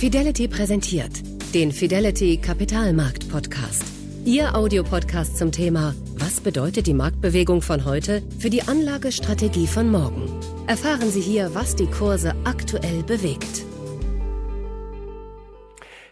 Fidelity 0.00 0.48
präsentiert 0.48 1.12
den 1.54 1.72
Fidelity 1.72 2.38
Kapitalmarkt 2.38 3.28
Podcast. 3.28 3.84
Ihr 4.24 4.54
Audiopodcast 4.54 5.36
zum 5.36 5.52
Thema 5.52 5.94
Was 6.14 6.40
bedeutet 6.40 6.86
die 6.86 6.94
Marktbewegung 6.94 7.60
von 7.60 7.84
heute 7.84 8.22
für 8.38 8.48
die 8.48 8.62
Anlagestrategie 8.62 9.66
von 9.66 9.90
morgen? 9.90 10.40
Erfahren 10.66 11.10
Sie 11.10 11.20
hier, 11.20 11.54
was 11.54 11.76
die 11.76 11.86
Kurse 11.86 12.34
aktuell 12.44 13.02
bewegt. 13.02 13.66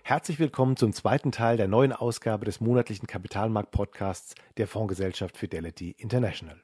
Herzlich 0.02 0.39
willkommen 0.39 0.77
zum 0.77 0.93
zweiten 0.93 1.32
Teil 1.32 1.57
der 1.57 1.68
neuen 1.68 1.95
Ausgabe 1.95 2.45
des 2.45 2.61
monatlichen 2.61 3.07
Kapitalmarkt-Podcasts 3.07 4.34
der 4.59 4.66
Fondsgesellschaft 4.66 5.39
Fidelity 5.39 5.93
International. 5.93 6.61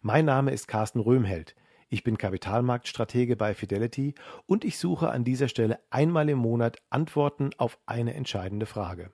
Mein 0.00 0.24
Name 0.24 0.52
ist 0.52 0.68
Carsten 0.68 1.00
Röhmheld. 1.00 1.54
Ich 1.88 2.02
bin 2.02 2.18
Kapitalmarktstratege 2.18 3.36
bei 3.36 3.54
Fidelity 3.54 4.14
und 4.46 4.64
ich 4.64 4.76
suche 4.76 5.10
an 5.10 5.22
dieser 5.22 5.46
Stelle 5.46 5.78
einmal 5.90 6.28
im 6.28 6.38
Monat 6.38 6.82
Antworten 6.90 7.50
auf 7.58 7.78
eine 7.86 8.14
entscheidende 8.14 8.66
Frage. 8.66 9.12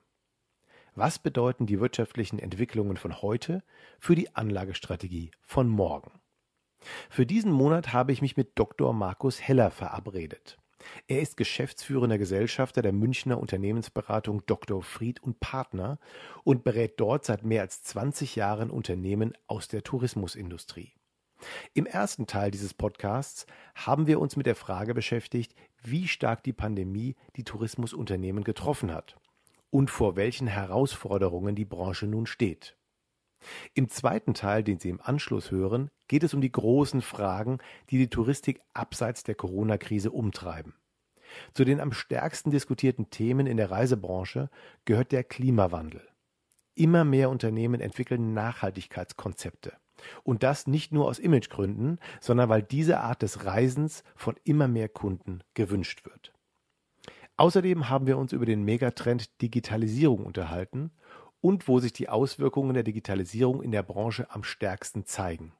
Was 0.95 1.19
bedeuten 1.19 1.67
die 1.67 1.79
wirtschaftlichen 1.79 2.39
Entwicklungen 2.39 2.97
von 2.97 3.21
heute 3.21 3.63
für 3.99 4.15
die 4.15 4.35
Anlagestrategie 4.35 5.31
von 5.41 5.67
morgen? 5.67 6.11
Für 7.09 7.27
diesen 7.27 7.51
Monat 7.51 7.93
habe 7.93 8.11
ich 8.11 8.21
mich 8.23 8.37
mit 8.37 8.57
Dr. 8.57 8.91
Markus 8.91 9.39
Heller 9.39 9.69
verabredet. 9.69 10.57
Er 11.07 11.21
ist 11.21 11.37
geschäftsführender 11.37 12.17
Gesellschafter 12.17 12.81
der 12.81 12.91
Münchner 12.91 13.39
Unternehmensberatung 13.39 14.45
Dr. 14.47 14.81
Fried 14.81 15.21
und 15.21 15.39
Partner 15.39 15.99
und 16.43 16.63
berät 16.63 16.99
dort 16.99 17.23
seit 17.23 17.43
mehr 17.43 17.61
als 17.61 17.83
20 17.83 18.35
Jahren 18.35 18.69
Unternehmen 18.69 19.33
aus 19.47 19.67
der 19.67 19.83
Tourismusindustrie. 19.83 20.93
Im 21.73 21.85
ersten 21.85 22.27
Teil 22.27 22.51
dieses 22.51 22.73
Podcasts 22.73 23.45
haben 23.75 24.07
wir 24.07 24.19
uns 24.19 24.35
mit 24.35 24.45
der 24.45 24.55
Frage 24.55 24.93
beschäftigt, 24.93 25.55
wie 25.81 26.07
stark 26.07 26.43
die 26.43 26.53
Pandemie 26.53 27.15
die 27.35 27.43
Tourismusunternehmen 27.43 28.43
getroffen 28.43 28.93
hat 28.93 29.17
und 29.69 29.89
vor 29.89 30.15
welchen 30.15 30.47
Herausforderungen 30.47 31.55
die 31.55 31.65
Branche 31.65 32.05
nun 32.05 32.25
steht. 32.25 32.77
Im 33.73 33.89
zweiten 33.89 34.33
Teil, 34.33 34.63
den 34.63 34.79
Sie 34.79 34.89
im 34.89 35.01
Anschluss 35.01 35.51
hören, 35.51 35.89
geht 36.07 36.23
es 36.23 36.33
um 36.33 36.41
die 36.41 36.51
großen 36.51 37.01
Fragen, 37.01 37.57
die 37.89 37.97
die 37.97 38.09
Touristik 38.09 38.61
abseits 38.73 39.23
der 39.23 39.35
Corona-Krise 39.35 40.11
umtreiben. 40.11 40.75
Zu 41.53 41.65
den 41.65 41.79
am 41.79 41.91
stärksten 41.91 42.51
diskutierten 42.51 43.09
Themen 43.09 43.47
in 43.47 43.57
der 43.57 43.71
Reisebranche 43.71 44.49
gehört 44.85 45.11
der 45.11 45.23
Klimawandel. 45.23 46.07
Immer 46.75 47.03
mehr 47.03 47.29
Unternehmen 47.29 47.81
entwickeln 47.81 48.33
Nachhaltigkeitskonzepte. 48.33 49.73
Und 50.23 50.43
das 50.43 50.67
nicht 50.67 50.91
nur 50.91 51.07
aus 51.07 51.19
Imagegründen, 51.19 51.99
sondern 52.19 52.49
weil 52.49 52.63
diese 52.63 52.99
Art 52.99 53.21
des 53.21 53.45
Reisens 53.45 54.03
von 54.15 54.35
immer 54.43 54.67
mehr 54.67 54.89
Kunden 54.89 55.41
gewünscht 55.53 56.05
wird. 56.05 56.33
Außerdem 57.35 57.89
haben 57.89 58.07
wir 58.07 58.17
uns 58.17 58.31
über 58.31 58.45
den 58.45 58.63
Megatrend 58.63 59.41
Digitalisierung 59.41 60.25
unterhalten 60.25 60.91
und 61.41 61.67
wo 61.67 61.79
sich 61.79 61.91
die 61.91 62.09
Auswirkungen 62.09 62.73
der 62.73 62.83
Digitalisierung 62.83 63.61
in 63.63 63.71
der 63.71 63.83
Branche 63.83 64.29
am 64.29 64.43
stärksten 64.43 65.05
zeigen. 65.05 65.53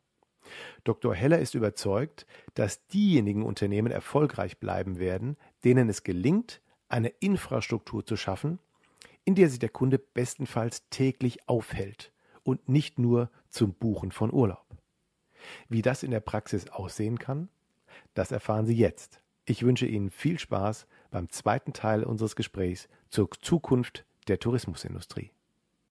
Dr. 0.84 1.16
Heller 1.16 1.40
ist 1.40 1.56
überzeugt, 1.56 2.28
dass 2.54 2.86
diejenigen 2.88 3.44
Unternehmen 3.44 3.92
erfolgreich 3.92 4.60
bleiben 4.60 5.00
werden, 5.00 5.38
denen 5.64 5.90
es 5.90 6.04
gelingt, 6.04 6.62
eine 6.90 7.10
Infrastruktur 7.10 8.06
zu 8.06 8.18
schaffen, 8.18 8.60
in 9.26 9.36
der 9.36 9.50
sich 9.50 9.60
der 9.60 9.70
Kunde 9.70 9.98
bestenfalls 9.98 10.90
täglich 10.90 11.48
aufhält 11.48 12.13
und 12.44 12.70
nicht 12.70 13.00
nur 13.00 13.30
zum 13.50 13.74
Buchen 13.74 14.12
von 14.12 14.32
Urlaub. 14.32 14.66
Wie 15.70 15.82
das 15.82 16.04
in 16.04 16.12
der 16.12 16.20
Praxis 16.20 16.70
aussehen 16.70 17.20
kann, 17.20 17.50
das 18.14 18.32
erfahren 18.32 18.66
Sie 18.66 18.76
jetzt. 18.76 19.22
Ich 19.46 19.64
wünsche 19.64 19.86
Ihnen 19.86 20.10
viel 20.10 20.40
Spaß 20.40 20.88
beim 21.12 21.30
zweiten 21.30 21.74
Teil 21.74 22.04
unseres 22.04 22.36
Gesprächs 22.36 22.88
zur 23.10 23.30
Zukunft 23.42 24.06
der 24.28 24.40
Tourismusindustrie. 24.40 25.32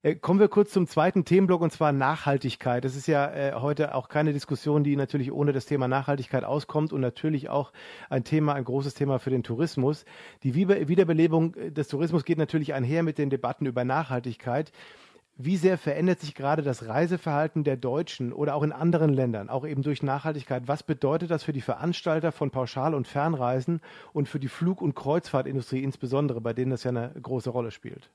Äh, 0.04 0.16
kommen 0.16 0.40
wir 0.40 0.48
kurz 0.48 0.72
zum 0.72 0.88
zweiten 0.88 1.24
Themenblock 1.24 1.60
und 1.60 1.72
zwar 1.72 1.92
Nachhaltigkeit. 1.92 2.84
Das 2.84 2.96
ist 2.96 3.06
ja 3.06 3.32
äh, 3.32 3.52
heute 3.54 3.94
auch 3.94 4.08
keine 4.08 4.32
Diskussion, 4.32 4.82
die 4.82 4.96
natürlich 4.96 5.30
ohne 5.30 5.52
das 5.52 5.66
Thema 5.66 5.86
Nachhaltigkeit 5.86 6.42
auskommt 6.42 6.92
und 6.92 7.00
natürlich 7.00 7.48
auch 7.50 7.72
ein 8.10 8.24
Thema, 8.24 8.54
ein 8.54 8.64
großes 8.64 8.94
Thema 8.94 9.20
für 9.20 9.30
den 9.30 9.44
Tourismus. 9.44 10.04
Die 10.42 10.54
Wiederbelebung 10.54 11.54
äh, 11.54 11.70
des 11.70 11.86
Tourismus 11.86 12.24
geht 12.24 12.38
natürlich 12.38 12.74
einher 12.74 13.04
mit 13.04 13.16
den 13.18 13.30
Debatten 13.30 13.66
über 13.66 13.84
Nachhaltigkeit. 13.84 14.72
Wie 15.36 15.56
sehr 15.56 15.78
verändert 15.78 16.20
sich 16.20 16.34
gerade 16.34 16.62
das 16.62 16.86
Reiseverhalten 16.86 17.64
der 17.64 17.76
Deutschen 17.76 18.32
oder 18.32 18.54
auch 18.54 18.62
in 18.62 18.72
anderen 18.72 19.14
Ländern, 19.14 19.48
auch 19.48 19.66
eben 19.66 19.82
durch 19.82 20.02
Nachhaltigkeit? 20.02 20.64
Was 20.66 20.82
bedeutet 20.82 21.30
das 21.30 21.42
für 21.42 21.54
die 21.54 21.62
Veranstalter 21.62 22.32
von 22.32 22.50
Pauschal- 22.50 22.94
und 22.94 23.08
Fernreisen 23.08 23.80
und 24.12 24.28
für 24.28 24.38
die 24.38 24.48
Flug- 24.48 24.82
und 24.82 24.94
Kreuzfahrtindustrie 24.94 25.82
insbesondere, 25.82 26.42
bei 26.42 26.52
denen 26.52 26.70
das 26.70 26.84
ja 26.84 26.90
eine 26.90 27.12
große 27.20 27.48
Rolle 27.48 27.70
spielt? 27.70 28.10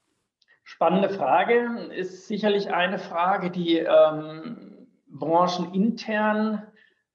Spannende 0.63 1.09
Frage. 1.09 1.89
Ist 1.95 2.28
sicherlich 2.28 2.72
eine 2.72 3.00
Frage, 3.00 3.49
die 3.49 3.79
ähm, 3.79 4.88
branchenintern 5.07 6.67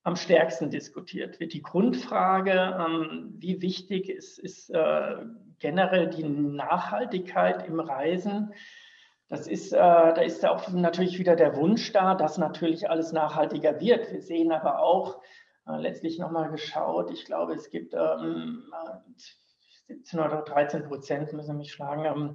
am 0.02 0.16
stärksten 0.16 0.70
diskutiert 0.70 1.38
wird. 1.38 1.52
Die 1.52 1.62
Grundfrage, 1.62 2.76
ähm, 2.80 3.34
wie 3.38 3.62
wichtig 3.62 4.08
ist, 4.08 4.38
ist 4.38 4.70
äh, 4.70 5.16
generell 5.60 6.08
die 6.08 6.24
Nachhaltigkeit 6.24 7.68
im 7.68 7.78
Reisen? 7.78 8.52
Das 9.32 9.46
ist, 9.46 9.72
äh, 9.72 9.78
da 9.78 10.20
ist 10.20 10.44
auch 10.44 10.68
natürlich 10.68 11.18
wieder 11.18 11.36
der 11.36 11.56
Wunsch 11.56 11.90
da, 11.92 12.14
dass 12.14 12.36
natürlich 12.36 12.90
alles 12.90 13.12
nachhaltiger 13.12 13.80
wird. 13.80 14.12
Wir 14.12 14.20
sehen 14.20 14.52
aber 14.52 14.80
auch, 14.80 15.22
äh, 15.66 15.78
letztlich 15.78 16.18
nochmal 16.18 16.50
geschaut, 16.50 17.10
ich 17.10 17.24
glaube, 17.24 17.54
es 17.54 17.70
gibt 17.70 17.94
ähm, 17.94 18.62
17 19.86 20.20
oder 20.20 20.42
13 20.42 20.84
Prozent, 20.84 21.32
müssen 21.32 21.56
mich 21.56 21.72
schlagen, 21.72 22.04
ähm, 22.04 22.34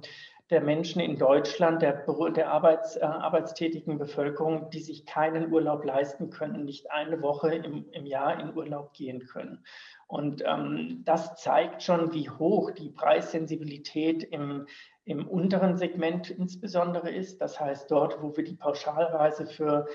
der 0.50 0.60
Menschen 0.60 1.00
in 1.00 1.16
Deutschland, 1.16 1.82
der, 1.82 2.04
der 2.32 2.50
Arbeits, 2.50 2.96
äh, 2.96 3.04
arbeitstätigen 3.04 3.96
Bevölkerung, 3.98 4.68
die 4.70 4.80
sich 4.80 5.06
keinen 5.06 5.52
Urlaub 5.52 5.84
leisten 5.84 6.30
können, 6.30 6.64
nicht 6.64 6.90
eine 6.90 7.22
Woche 7.22 7.54
im, 7.54 7.88
im 7.92 8.06
Jahr 8.06 8.40
in 8.40 8.56
Urlaub 8.56 8.92
gehen 8.92 9.24
können. 9.24 9.64
Und 10.08 10.42
ähm, 10.44 11.02
das 11.04 11.36
zeigt 11.36 11.82
schon, 11.82 12.12
wie 12.14 12.30
hoch 12.30 12.70
die 12.70 12.90
Preissensibilität 12.90 14.24
im, 14.24 14.66
im 15.08 15.26
unteren 15.26 15.76
Segment 15.76 16.30
insbesondere 16.30 17.10
ist. 17.10 17.40
Das 17.40 17.58
heißt, 17.58 17.90
dort, 17.90 18.22
wo 18.22 18.36
wir 18.36 18.44
die 18.44 18.56
Pauschalreise 18.56 19.46
für 19.46 19.86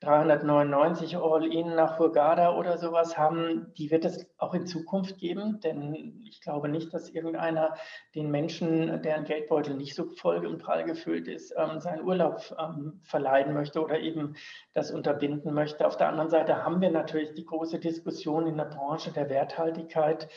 399 0.00 1.16
All-In 1.16 1.76
nach 1.76 1.98
Hurghada 1.98 2.56
oder 2.56 2.76
sowas 2.76 3.16
haben, 3.16 3.72
die 3.78 3.92
wird 3.92 4.04
es 4.04 4.26
auch 4.36 4.52
in 4.52 4.66
Zukunft 4.66 5.18
geben, 5.18 5.60
denn 5.60 6.24
ich 6.24 6.40
glaube 6.40 6.68
nicht, 6.68 6.92
dass 6.92 7.10
irgendeiner 7.10 7.74
den 8.16 8.30
Menschen, 8.30 9.00
deren 9.02 9.24
Geldbeutel 9.24 9.74
nicht 9.74 9.94
so 9.94 10.06
voll 10.06 10.44
und 10.44 10.58
prall 10.58 10.84
gefüllt 10.84 11.28
ist, 11.28 11.54
ähm, 11.56 11.78
seinen 11.78 12.02
Urlaub 12.02 12.40
ähm, 12.58 13.00
verleiden 13.04 13.54
möchte 13.54 13.80
oder 13.80 14.00
eben 14.00 14.34
das 14.72 14.90
unterbinden 14.90 15.54
möchte. 15.54 15.86
Auf 15.86 15.96
der 15.96 16.08
anderen 16.08 16.30
Seite 16.30 16.64
haben 16.64 16.80
wir 16.80 16.90
natürlich 16.90 17.34
die 17.34 17.44
große 17.44 17.78
Diskussion 17.78 18.48
in 18.48 18.56
der 18.56 18.64
Branche 18.64 19.12
der 19.12 19.30
Werthaltigkeit, 19.30 20.28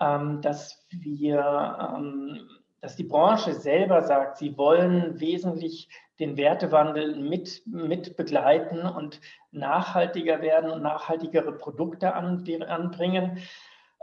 ähm, 0.00 0.40
dass 0.40 0.84
wir 0.90 1.94
ähm, 1.94 2.40
dass 2.82 2.96
die 2.96 3.04
Branche 3.04 3.54
selber 3.54 4.02
sagt, 4.02 4.38
sie 4.38 4.58
wollen 4.58 5.20
wesentlich 5.20 5.88
den 6.18 6.36
Wertewandel 6.36 7.16
mit, 7.16 7.62
mit 7.64 8.16
begleiten 8.16 8.80
und 8.80 9.20
nachhaltiger 9.52 10.42
werden 10.42 10.70
und 10.70 10.82
nachhaltigere 10.82 11.52
Produkte 11.52 12.12
anbringen. 12.14 13.38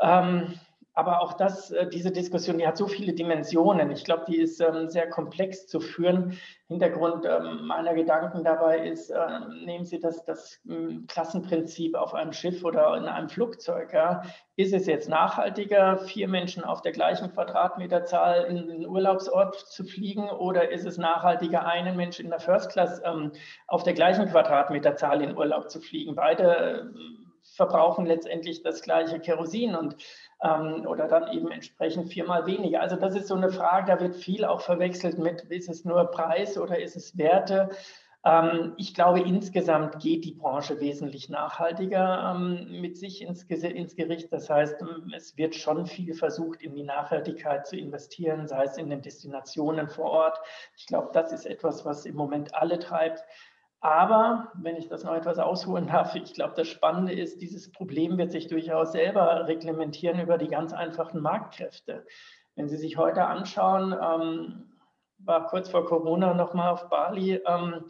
Ähm, 0.01 0.53
aber 0.99 1.21
auch 1.21 1.31
das, 1.31 1.71
äh, 1.71 1.87
diese 1.87 2.11
Diskussion, 2.11 2.57
die 2.57 2.67
hat 2.67 2.75
so 2.75 2.85
viele 2.85 3.13
Dimensionen. 3.13 3.89
Ich 3.89 4.03
glaube, 4.03 4.25
die 4.27 4.35
ist 4.35 4.59
ähm, 4.59 4.89
sehr 4.89 5.09
komplex 5.09 5.65
zu 5.65 5.79
führen. 5.79 6.37
Hintergrund 6.67 7.25
ähm, 7.25 7.65
meiner 7.67 7.93
Gedanken 7.93 8.43
dabei 8.43 8.85
ist, 8.85 9.09
äh, 9.09 9.39
nehmen 9.63 9.85
Sie 9.85 10.01
das, 10.01 10.25
das 10.25 10.59
ähm, 10.69 11.05
Klassenprinzip 11.07 11.95
auf 11.95 12.13
einem 12.13 12.33
Schiff 12.33 12.65
oder 12.65 12.97
in 12.97 13.05
einem 13.05 13.29
Flugzeug. 13.29 13.95
Ist 14.57 14.73
es 14.73 14.87
jetzt 14.87 15.07
nachhaltiger, 15.07 15.99
vier 15.99 16.27
Menschen 16.27 16.65
auf 16.65 16.81
der 16.81 16.91
gleichen 16.91 17.31
Quadratmeterzahl 17.31 18.43
in 18.43 18.67
den 18.67 18.85
Urlaubsort 18.85 19.55
zu 19.55 19.85
fliegen 19.85 20.29
oder 20.29 20.69
ist 20.69 20.85
es 20.85 20.97
nachhaltiger, 20.97 21.65
einen 21.65 21.95
Mensch 21.95 22.19
in 22.19 22.29
der 22.29 22.41
First 22.41 22.73
Class 22.73 23.01
ähm, 23.05 23.31
auf 23.67 23.83
der 23.83 23.93
gleichen 23.93 24.25
Quadratmeterzahl 24.25 25.21
in 25.21 25.37
Urlaub 25.37 25.69
zu 25.69 25.79
fliegen? 25.79 26.15
Beide 26.15 26.91
verbrauchen 27.55 28.05
letztendlich 28.05 28.63
das 28.63 28.81
gleiche 28.81 29.19
Kerosin 29.19 29.75
und 29.75 29.95
ähm, 30.43 30.85
oder 30.87 31.07
dann 31.07 31.31
eben 31.31 31.51
entsprechend 31.51 32.11
viermal 32.11 32.45
weniger. 32.45 32.81
Also 32.81 32.95
das 32.95 33.15
ist 33.15 33.27
so 33.27 33.35
eine 33.35 33.49
Frage, 33.49 33.91
da 33.91 33.99
wird 33.99 34.15
viel 34.15 34.45
auch 34.45 34.61
verwechselt 34.61 35.17
mit, 35.17 35.41
ist 35.43 35.69
es 35.69 35.85
nur 35.85 36.05
Preis 36.05 36.57
oder 36.57 36.79
ist 36.79 36.95
es 36.95 37.17
Werte? 37.17 37.69
Ähm, 38.25 38.73
ich 38.75 38.93
glaube, 38.93 39.21
insgesamt 39.21 39.99
geht 39.99 40.25
die 40.25 40.33
Branche 40.33 40.79
wesentlich 40.81 41.29
nachhaltiger 41.29 42.35
ähm, 42.35 42.81
mit 42.81 42.97
sich 42.97 43.21
ins, 43.21 43.47
Gericht. 43.47 44.33
Das 44.33 44.49
heißt, 44.49 44.81
ähm, 44.81 45.13
es 45.15 45.37
wird 45.37 45.55
schon 45.55 45.85
viel 45.85 46.13
versucht, 46.13 46.61
in 46.61 46.75
die 46.75 46.83
Nachhaltigkeit 46.83 47.65
zu 47.65 47.77
investieren, 47.77 48.47
sei 48.47 48.63
es 48.65 48.77
in 48.77 48.89
den 48.89 49.01
Destinationen 49.01 49.87
vor 49.87 50.11
Ort. 50.11 50.39
Ich 50.75 50.85
glaube, 50.85 51.09
das 51.13 51.31
ist 51.31 51.45
etwas, 51.45 51.85
was 51.85 52.05
im 52.05 52.15
Moment 52.15 52.53
alle 52.55 52.79
treibt. 52.79 53.23
Aber, 53.81 54.51
wenn 54.55 54.75
ich 54.75 54.89
das 54.89 55.03
noch 55.03 55.13
etwas 55.13 55.39
ausholen 55.39 55.87
darf, 55.87 56.13
ich 56.15 56.33
glaube, 56.33 56.53
das 56.55 56.67
Spannende 56.67 57.13
ist, 57.13 57.41
dieses 57.41 57.71
Problem 57.71 58.17
wird 58.17 58.31
sich 58.31 58.47
durchaus 58.47 58.91
selber 58.91 59.47
reglementieren 59.47 60.19
über 60.19 60.37
die 60.37 60.49
ganz 60.49 60.73
einfachen 60.73 61.21
Marktkräfte. 61.21 62.05
Wenn 62.55 62.67
Sie 62.67 62.77
sich 62.77 62.97
heute 62.97 63.25
anschauen, 63.25 63.93
ähm, 63.93 64.65
war 65.19 65.45
kurz 65.47 65.69
vor 65.69 65.85
Corona 65.85 66.33
nochmal 66.33 66.71
auf 66.71 66.89
Bali. 66.89 67.41
Ähm, 67.45 67.85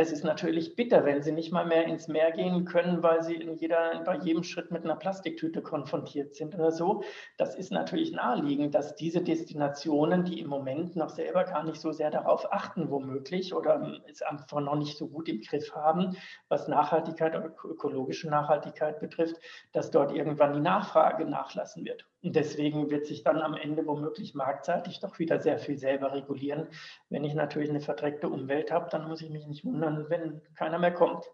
es 0.00 0.12
ist 0.12 0.22
natürlich 0.22 0.76
bitter, 0.76 1.04
wenn 1.04 1.22
sie 1.22 1.32
nicht 1.32 1.50
mal 1.50 1.66
mehr 1.66 1.84
ins 1.86 2.06
Meer 2.06 2.30
gehen 2.30 2.64
können, 2.64 3.02
weil 3.02 3.24
sie 3.24 3.34
in 3.34 3.56
jeder, 3.56 4.00
bei 4.04 4.16
jedem 4.18 4.44
Schritt 4.44 4.70
mit 4.70 4.84
einer 4.84 4.94
Plastiktüte 4.94 5.60
konfrontiert 5.60 6.36
sind 6.36 6.54
oder 6.54 6.70
so. 6.70 7.02
Das 7.36 7.56
ist 7.56 7.72
natürlich 7.72 8.12
naheliegend, 8.12 8.76
dass 8.76 8.94
diese 8.94 9.22
Destinationen, 9.22 10.24
die 10.24 10.38
im 10.38 10.46
Moment 10.46 10.94
noch 10.94 11.08
selber 11.08 11.42
gar 11.42 11.64
nicht 11.64 11.80
so 11.80 11.90
sehr 11.90 12.12
darauf 12.12 12.52
achten, 12.52 12.90
womöglich, 12.92 13.52
oder 13.52 14.00
es 14.08 14.22
einfach 14.22 14.60
noch 14.60 14.76
nicht 14.76 14.96
so 14.96 15.08
gut 15.08 15.28
im 15.28 15.40
Griff 15.40 15.74
haben, 15.74 16.16
was 16.48 16.68
Nachhaltigkeit 16.68 17.34
oder 17.34 17.52
ökologische 17.64 18.30
Nachhaltigkeit 18.30 19.00
betrifft, 19.00 19.40
dass 19.72 19.90
dort 19.90 20.12
irgendwann 20.12 20.52
die 20.52 20.60
Nachfrage 20.60 21.24
nachlassen 21.24 21.84
wird. 21.84 22.06
Und 22.22 22.34
deswegen 22.34 22.90
wird 22.90 23.06
sich 23.06 23.22
dann 23.22 23.40
am 23.40 23.54
Ende 23.54 23.86
womöglich 23.86 24.34
marktseitig 24.34 24.98
doch 25.00 25.18
wieder 25.18 25.38
sehr 25.40 25.58
viel 25.58 25.78
selber 25.78 26.12
regulieren. 26.12 26.68
Wenn 27.08 27.24
ich 27.24 27.34
natürlich 27.34 27.70
eine 27.70 27.80
verdreckte 27.80 28.28
Umwelt 28.28 28.72
habe, 28.72 28.88
dann 28.90 29.08
muss 29.08 29.22
ich 29.22 29.30
mich 29.30 29.46
nicht 29.46 29.64
wundern, 29.64 30.10
wenn 30.10 30.42
keiner 30.54 30.78
mehr 30.78 30.92
kommt. 30.92 31.24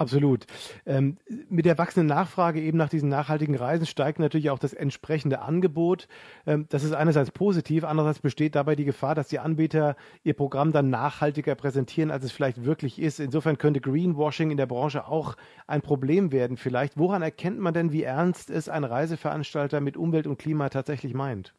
Absolut. 0.00 0.46
Ähm, 0.86 1.18
mit 1.50 1.66
der 1.66 1.76
wachsenden 1.76 2.06
Nachfrage 2.06 2.58
eben 2.58 2.78
nach 2.78 2.88
diesen 2.88 3.10
nachhaltigen 3.10 3.54
Reisen 3.54 3.84
steigt 3.84 4.18
natürlich 4.18 4.48
auch 4.48 4.58
das 4.58 4.72
entsprechende 4.72 5.42
Angebot. 5.42 6.08
Ähm, 6.46 6.64
das 6.70 6.84
ist 6.84 6.94
einerseits 6.94 7.30
positiv, 7.32 7.84
andererseits 7.84 8.20
besteht 8.20 8.54
dabei 8.54 8.76
die 8.76 8.86
Gefahr, 8.86 9.14
dass 9.14 9.28
die 9.28 9.40
Anbieter 9.40 9.96
ihr 10.22 10.32
Programm 10.32 10.72
dann 10.72 10.88
nachhaltiger 10.88 11.54
präsentieren, 11.54 12.10
als 12.10 12.24
es 12.24 12.32
vielleicht 12.32 12.64
wirklich 12.64 12.98
ist. 12.98 13.20
Insofern 13.20 13.58
könnte 13.58 13.82
Greenwashing 13.82 14.50
in 14.50 14.56
der 14.56 14.64
Branche 14.64 15.06
auch 15.06 15.36
ein 15.66 15.82
Problem 15.82 16.32
werden. 16.32 16.56
Vielleicht, 16.56 16.96
woran 16.96 17.20
erkennt 17.20 17.58
man 17.58 17.74
denn, 17.74 17.92
wie 17.92 18.04
ernst 18.04 18.48
es 18.48 18.70
ein 18.70 18.84
Reiseveranstalter 18.84 19.82
mit 19.82 19.98
Umwelt 19.98 20.26
und 20.26 20.38
Klima 20.38 20.70
tatsächlich 20.70 21.12
meint? 21.12 21.52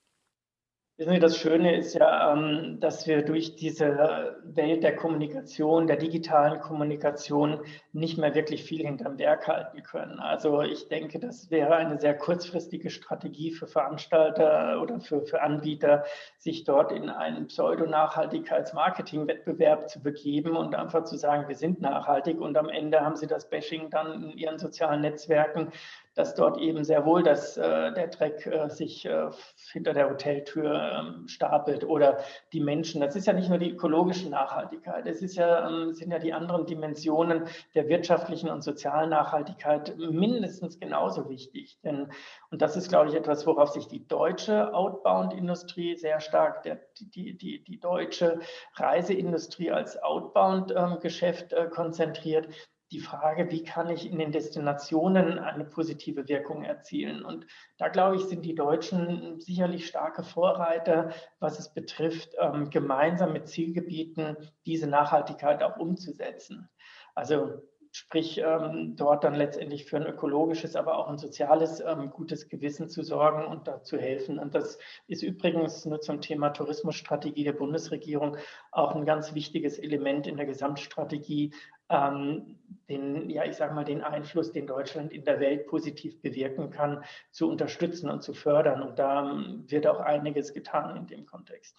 Wissen 1.02 1.14
Sie, 1.14 1.20
das 1.20 1.36
Schöne 1.36 1.76
ist 1.78 1.96
ja, 1.96 2.32
ähm, 2.32 2.80
dass 2.80 3.08
wir 3.08 3.24
durch 3.24 3.56
diese 3.56 4.38
Welt 4.44 4.84
der 4.84 4.96
Kommunikation, 4.96 5.88
der 5.88 5.98
digitalen 5.98 6.60
Kommunikation 6.60 7.62
nicht 7.92 8.20
mehr 8.20 8.36
wirklich 8.36 8.64
viel 8.64 8.86
hinterm 8.86 9.18
Berg 9.18 9.48
halten 9.48 9.82
können. 9.82 10.20
Also 10.20 10.62
ich 10.62 10.90
denke, 10.90 11.18
das 11.18 11.50
wäre 11.50 11.76
eine 11.76 12.00
sehr 12.00 12.16
kurzfristige 12.16 12.92
Strategie 12.92 13.50
für 13.50 13.66
Veranstalter 13.66 14.80
oder 14.80 15.00
für, 15.00 15.24
für 15.24 15.42
Anbieter, 15.42 16.04
sich 16.38 16.66
dort 16.66 16.92
in 16.92 17.10
einen 17.10 17.48
Pseudo-Nachhaltigkeits-Marketing-Wettbewerb 17.48 19.90
zu 19.90 20.04
begeben 20.04 20.56
und 20.56 20.76
einfach 20.76 21.06
zu 21.06 21.18
sagen, 21.18 21.48
wir 21.48 21.56
sind 21.56 21.82
nachhaltig 21.82 22.40
und 22.40 22.56
am 22.60 22.70
Ende 22.70 23.02
haben 23.02 23.16
sie 23.16 23.26
das 23.26 23.50
Bashing 23.50 23.90
dann 23.90 24.22
in 24.22 24.38
ihren 24.38 24.60
sozialen 24.60 25.02
Netzwerken 25.02 25.72
dass 26.16 26.36
dort 26.36 26.58
eben 26.58 26.84
sehr 26.84 27.06
wohl 27.06 27.24
dass, 27.24 27.58
äh, 27.58 27.94
der 27.94 28.08
Dreck 28.08 28.46
äh, 28.46 28.70
sich 28.70 29.06
äh, 29.06 29.30
hinter 29.72 29.94
der 29.94 30.10
Hoteltür 30.10 30.74
ähm, 31.00 31.28
stapelt 31.28 31.84
oder 31.84 32.20
die 32.54 32.60
Menschen. 32.60 33.02
Das 33.02 33.16
ist 33.16 33.28
ja 33.28 33.34
nicht 33.34 33.50
nur 33.50 33.58
die 33.58 33.72
ökologische 33.72 34.30
Nachhaltigkeit, 34.30 35.08
es 35.08 35.22
ist 35.22 35.36
ja, 35.36 35.68
ähm, 35.68 35.94
sind 35.94 36.12
ja 36.12 36.20
die 36.20 36.34
anderen 36.34 36.66
Dimensionen 36.66 37.46
der 37.76 37.88
wirtschaftlichen 37.88 38.50
und 38.50 38.64
sozialen 38.64 39.10
Nachhaltigkeit 39.10 39.98
mindestens 39.98 40.80
genauso 40.80 41.30
wichtig. 41.30 41.80
Denn, 41.84 42.12
und 42.50 42.62
das 42.62 42.76
ist, 42.76 42.90
glaube 42.90 43.10
ich, 43.10 43.16
etwas, 43.16 43.46
worauf 43.48 43.70
sich 43.70 43.88
die 43.88 44.08
deutsche 44.08 44.74
Outbound-Industrie 44.74 45.96
sehr 45.98 46.20
stark, 46.20 46.64
der, 46.64 46.80
die, 47.00 47.38
die, 47.38 47.64
die 47.64 47.80
deutsche 47.80 48.40
Reiseindustrie 48.76 49.72
als 49.72 50.02
Outbound-Geschäft 50.02 51.54
ähm, 51.54 51.66
äh, 51.66 51.70
konzentriert 51.70 52.48
die 52.92 53.00
Frage, 53.00 53.50
wie 53.52 53.64
kann 53.64 53.90
ich 53.90 54.10
in 54.10 54.20
den 54.20 54.32
Destinationen 54.32 55.40
eine 55.40 55.64
positive 55.64 56.28
Wirkung 56.28 56.64
erzielen. 56.64 57.24
Und 57.24 57.48
da, 57.78 57.88
glaube 57.88 58.18
ich, 58.18 58.24
sind 58.24 58.44
die 58.44 58.56
Deutschen 58.56 59.40
sicherlich 59.40 59.88
starke 59.88 60.24
Vorreiter, 60.24 61.12
was 61.40 61.58
es 61.58 61.74
betrifft, 61.74 62.36
ähm, 62.40 62.70
gemeinsam 62.70 63.32
mit 63.34 63.48
Zielgebieten 63.48 64.36
diese 64.66 64.88
Nachhaltigkeit 64.88 65.64
auch 65.64 65.78
umzusetzen. 65.78 66.70
Also 67.16 67.62
sprich 67.92 68.42
ähm, 68.44 68.96
dort 68.96 69.24
dann 69.24 69.36
letztendlich 69.36 69.86
für 69.86 69.98
ein 69.98 70.06
ökologisches, 70.06 70.76
aber 70.76 70.98
auch 70.98 71.10
ein 71.10 71.18
soziales 71.18 71.82
ähm, 71.82 72.10
gutes 72.10 72.48
Gewissen 72.48 72.88
zu 72.90 73.04
sorgen 73.04 73.46
und 73.46 73.68
da 73.68 73.84
zu 73.84 73.98
helfen. 73.98 74.40
Und 74.40 74.56
das 74.56 74.80
ist 75.08 75.24
übrigens 75.24 75.86
nur 75.86 76.00
zum 76.00 76.22
Thema 76.22 76.52
Tourismusstrategie 76.52 77.44
der 77.44 77.52
Bundesregierung 77.54 78.38
auch 78.72 78.96
ein 78.96 79.06
ganz 79.06 79.34
wichtiges 79.34 79.78
Element 79.78 80.26
in 80.26 80.38
der 80.38 80.46
Gesamtstrategie, 80.46 81.54
ähm, 81.92 82.58
den, 82.90 83.30
ja, 83.30 83.46
ich 83.46 83.56
sage 83.56 83.74
mal, 83.74 83.86
den 83.86 84.02
Einfluss, 84.02 84.52
den 84.52 84.68
Deutschland 84.68 85.12
in 85.14 85.24
der 85.24 85.40
Welt 85.40 85.68
positiv 85.68 86.22
bewirken 86.22 86.70
kann, 86.70 87.04
zu 87.32 87.50
unterstützen 87.50 88.10
und 88.10 88.24
zu 88.24 88.34
fördern. 88.34 88.82
Und 88.82 89.00
da 89.00 89.32
ähm, 89.32 89.66
wird 89.68 89.88
auch 89.88 90.00
einiges 90.00 90.54
getan 90.54 90.96
in 90.98 91.08
dem 91.08 91.26
Kontext. 91.26 91.78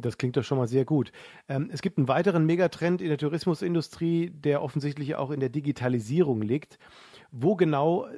Das 0.00 0.16
klingt 0.16 0.36
doch 0.36 0.44
schon 0.44 0.58
mal 0.58 0.68
sehr 0.68 0.84
gut. 0.84 1.12
Ähm, 1.48 1.70
es 1.72 1.82
gibt 1.82 1.98
einen 1.98 2.08
weiteren 2.08 2.46
Megatrend 2.46 3.02
in 3.02 3.08
der 3.08 3.18
Tourismusindustrie, 3.18 4.30
der 4.30 4.62
offensichtlich 4.62 5.16
auch 5.16 5.30
in 5.30 5.40
der 5.40 5.48
Digitalisierung 5.48 6.40
liegt. 6.40 6.78
Wo 7.30 7.56
genau 7.56 8.06
äh, 8.06 8.10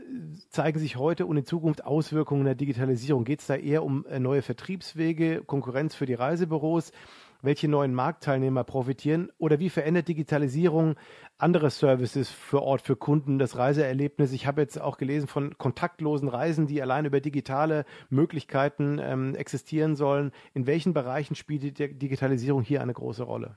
zeigen 0.51 0.79
sich 0.79 0.97
heute 0.97 1.27
und 1.27 1.37
in 1.37 1.45
Zukunft 1.45 1.85
Auswirkungen 1.85 2.45
der 2.45 2.55
Digitalisierung? 2.55 3.25
Geht 3.25 3.41
es 3.41 3.47
da 3.47 3.57
eher 3.57 3.83
um 3.83 4.07
äh, 4.07 4.21
neue 4.21 4.43
Vertriebswege, 4.43 5.43
Konkurrenz 5.45 5.95
für 5.95 6.07
die 6.07 6.15
Reisebüros? 6.15 6.93
Welche 7.43 7.69
neuen 7.69 7.95
Marktteilnehmer 7.95 8.65
profitieren 8.65 9.31
oder 9.39 9.59
wie 9.59 9.71
verändert 9.71 10.09
Digitalisierung 10.09 10.97
andere 11.39 11.71
Services 11.71 12.29
für 12.29 12.63
Ort 12.63 12.83
für 12.83 12.97
Kunden, 12.97 13.39
das 13.39 13.57
Reiseerlebnis. 13.57 14.33
Ich 14.33 14.47
habe 14.47 14.61
jetzt 14.61 14.81
auch 14.81 14.99
gelesen 14.99 15.27
von 15.27 15.57
kontaktlosen 15.57 16.29
Reisen, 16.29 16.67
die 16.67 16.83
allein 16.83 17.07
über 17.07 17.21
digitale 17.21 17.85
Möglichkeiten 18.11 18.99
ähm, 19.01 19.35
existieren 19.35 19.97
sollen. 19.97 20.33
In 20.55 20.67
welchen 20.67 20.93
Bereichen 20.93 21.35
spielt 21.35 21.63
die 21.63 21.73
Digitalisierung 21.73 22.63
hier 22.63 22.83
eine 22.83 22.93
große 22.93 23.23
Rolle? 23.23 23.57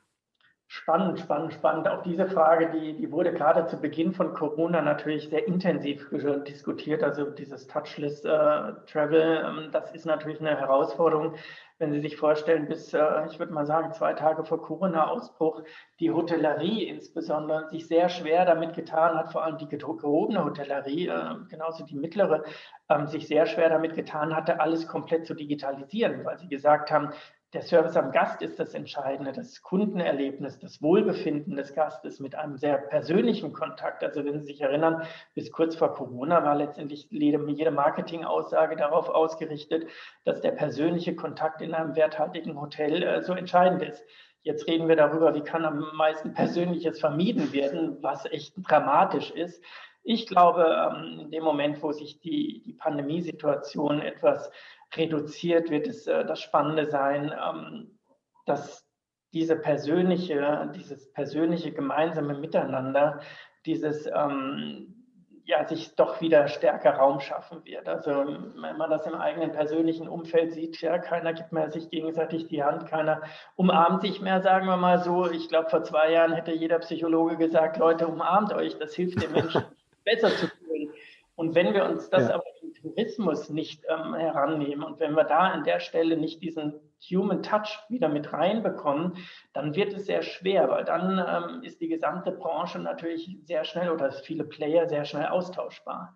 Spannend, 0.75 1.19
spannend, 1.19 1.53
spannend. 1.53 1.87
Auch 1.87 2.01
diese 2.01 2.25
Frage, 2.25 2.71
die, 2.71 2.95
die 2.95 3.11
wurde 3.11 3.31
gerade 3.31 3.67
zu 3.67 3.77
Beginn 3.77 4.11
von 4.11 4.33
Corona 4.33 4.81
natürlich 4.81 5.29
sehr 5.29 5.47
intensiv 5.47 6.09
diskutiert. 6.47 7.03
Also 7.03 7.29
dieses 7.29 7.67
Touchless 7.67 8.25
äh, 8.25 8.73
Travel, 8.87 9.45
ähm, 9.45 9.69
das 9.71 9.91
ist 9.91 10.07
natürlich 10.07 10.39
eine 10.39 10.59
Herausforderung. 10.59 11.35
Wenn 11.77 11.91
Sie 11.91 12.01
sich 12.01 12.17
vorstellen, 12.17 12.67
bis, 12.67 12.91
äh, 12.91 13.03
ich 13.29 13.37
würde 13.37 13.53
mal 13.53 13.67
sagen, 13.67 13.93
zwei 13.93 14.13
Tage 14.13 14.45
vor 14.45 14.63
Corona-Ausbruch, 14.63 15.61
die 15.99 16.09
Hotellerie 16.09 16.87
insbesondere 16.87 17.69
sich 17.69 17.87
sehr 17.87 18.09
schwer 18.09 18.43
damit 18.43 18.73
getan 18.73 19.15
hat, 19.15 19.31
vor 19.31 19.43
allem 19.43 19.59
die 19.59 19.69
gehobene 19.69 20.43
Hotellerie, 20.43 21.07
äh, 21.07 21.35
genauso 21.51 21.85
die 21.85 21.95
mittlere, 21.95 22.45
ähm, 22.89 23.05
sich 23.05 23.27
sehr 23.27 23.45
schwer 23.45 23.69
damit 23.69 23.93
getan 23.93 24.35
hatte, 24.35 24.59
alles 24.59 24.87
komplett 24.87 25.27
zu 25.27 25.35
digitalisieren, 25.35 26.25
weil 26.25 26.39
sie 26.39 26.47
gesagt 26.49 26.89
haben, 26.89 27.11
der 27.53 27.61
Service 27.61 27.95
am 27.95 28.11
Gast 28.11 28.41
ist 28.41 28.59
das 28.59 28.73
Entscheidende, 28.73 29.31
das 29.31 29.61
Kundenerlebnis, 29.61 30.57
das 30.57 30.81
Wohlbefinden 30.81 31.55
des 31.55 31.75
Gastes 31.75 32.19
mit 32.19 32.33
einem 32.33 32.57
sehr 32.57 32.77
persönlichen 32.77 33.53
Kontakt. 33.53 34.03
Also 34.03 34.25
wenn 34.25 34.39
Sie 34.39 34.47
sich 34.47 34.61
erinnern, 34.61 35.03
bis 35.35 35.51
kurz 35.51 35.75
vor 35.75 35.93
Corona 35.93 36.43
war 36.43 36.55
letztendlich 36.55 37.07
jede 37.11 37.71
Marketingaussage 37.71 38.75
darauf 38.75 39.07
ausgerichtet, 39.09 39.87
dass 40.25 40.41
der 40.41 40.51
persönliche 40.51 41.15
Kontakt 41.15 41.61
in 41.61 41.75
einem 41.75 41.95
werthaltigen 41.95 42.59
Hotel 42.59 43.03
äh, 43.03 43.21
so 43.21 43.33
entscheidend 43.33 43.83
ist. 43.83 44.03
Jetzt 44.41 44.67
reden 44.67 44.87
wir 44.87 44.95
darüber, 44.95 45.35
wie 45.35 45.41
kann 45.41 45.63
am 45.63 45.85
meisten 45.95 46.33
Persönliches 46.33 46.99
vermieden 46.99 47.53
werden, 47.53 47.97
was 48.01 48.25
echt 48.25 48.53
dramatisch 48.57 49.31
ist. 49.31 49.63
Ich 50.03 50.27
glaube, 50.27 50.65
ähm, 50.65 51.19
in 51.21 51.31
dem 51.31 51.43
Moment, 51.43 51.81
wo 51.81 51.93
sich 51.93 52.19
die, 52.19 52.61
die 52.65 52.73
Pandemiesituation 52.73 54.01
etwas 54.01 54.51
reduziert, 54.95 55.69
wird 55.69 55.87
es 55.87 56.07
äh, 56.07 56.25
das 56.25 56.41
Spannende 56.41 56.85
sein, 56.85 57.33
ähm, 57.33 57.99
dass 58.45 58.85
diese 59.33 59.55
persönliche, 59.55 60.71
dieses 60.75 61.11
persönliche 61.11 61.71
gemeinsame 61.71 62.35
Miteinander, 62.35 63.19
dieses 63.65 64.05
ähm, 64.05 65.03
ja, 65.45 65.67
sich 65.67 65.95
doch 65.95 66.21
wieder 66.21 66.47
stärker 66.47 66.91
Raum 66.91 67.19
schaffen 67.19 67.65
wird. 67.65 67.89
Also 67.89 68.11
wenn 68.11 68.77
man 68.77 68.89
das 68.89 69.05
im 69.05 69.15
eigenen 69.15 69.51
persönlichen 69.51 70.07
Umfeld 70.07 70.53
sieht, 70.53 70.79
ja, 70.81 70.97
keiner 70.99 71.33
gibt 71.33 71.51
mehr 71.51 71.69
sich 71.69 71.89
gegenseitig 71.89 72.47
die 72.47 72.63
Hand, 72.63 72.87
keiner 72.87 73.21
umarmt 73.55 74.01
sich 74.01 74.21
mehr, 74.21 74.41
sagen 74.41 74.67
wir 74.67 74.77
mal 74.77 74.99
so. 74.99 75.29
Ich 75.29 75.49
glaube, 75.49 75.69
vor 75.69 75.83
zwei 75.83 76.11
Jahren 76.11 76.33
hätte 76.33 76.53
jeder 76.53 76.79
Psychologe 76.79 77.35
gesagt, 77.35 77.77
Leute, 77.77 78.07
umarmt 78.07 78.53
euch, 78.53 78.77
das 78.77 78.93
hilft 78.93 79.21
den 79.21 79.33
Menschen 79.33 79.65
besser 80.05 80.29
zu 80.29 80.47
fühlen. 80.47 80.93
Und 81.35 81.55
wenn 81.55 81.73
wir 81.73 81.85
uns 81.85 82.09
das 82.09 82.29
ja. 82.29 82.35
aber 82.35 82.52
Tourismus 82.83 83.49
nicht 83.49 83.83
ähm, 83.89 84.13
herannehmen 84.13 84.83
und 84.83 84.99
wenn 84.99 85.15
wir 85.15 85.23
da 85.23 85.39
an 85.39 85.63
der 85.63 85.79
Stelle 85.79 86.17
nicht 86.17 86.43
diesen 86.43 86.73
Human 87.09 87.41
Touch 87.41 87.79
wieder 87.89 88.09
mit 88.09 88.31
reinbekommen, 88.31 89.17
dann 89.53 89.75
wird 89.75 89.93
es 89.93 90.05
sehr 90.05 90.21
schwer, 90.21 90.69
weil 90.69 90.83
dann 90.83 91.17
ähm, 91.17 91.63
ist 91.63 91.81
die 91.81 91.87
gesamte 91.87 92.31
Branche 92.31 92.79
natürlich 92.79 93.37
sehr 93.43 93.63
schnell 93.63 93.89
oder 93.89 94.11
viele 94.11 94.43
Player 94.43 94.87
sehr 94.87 95.05
schnell 95.05 95.27
austauschbar. 95.27 96.13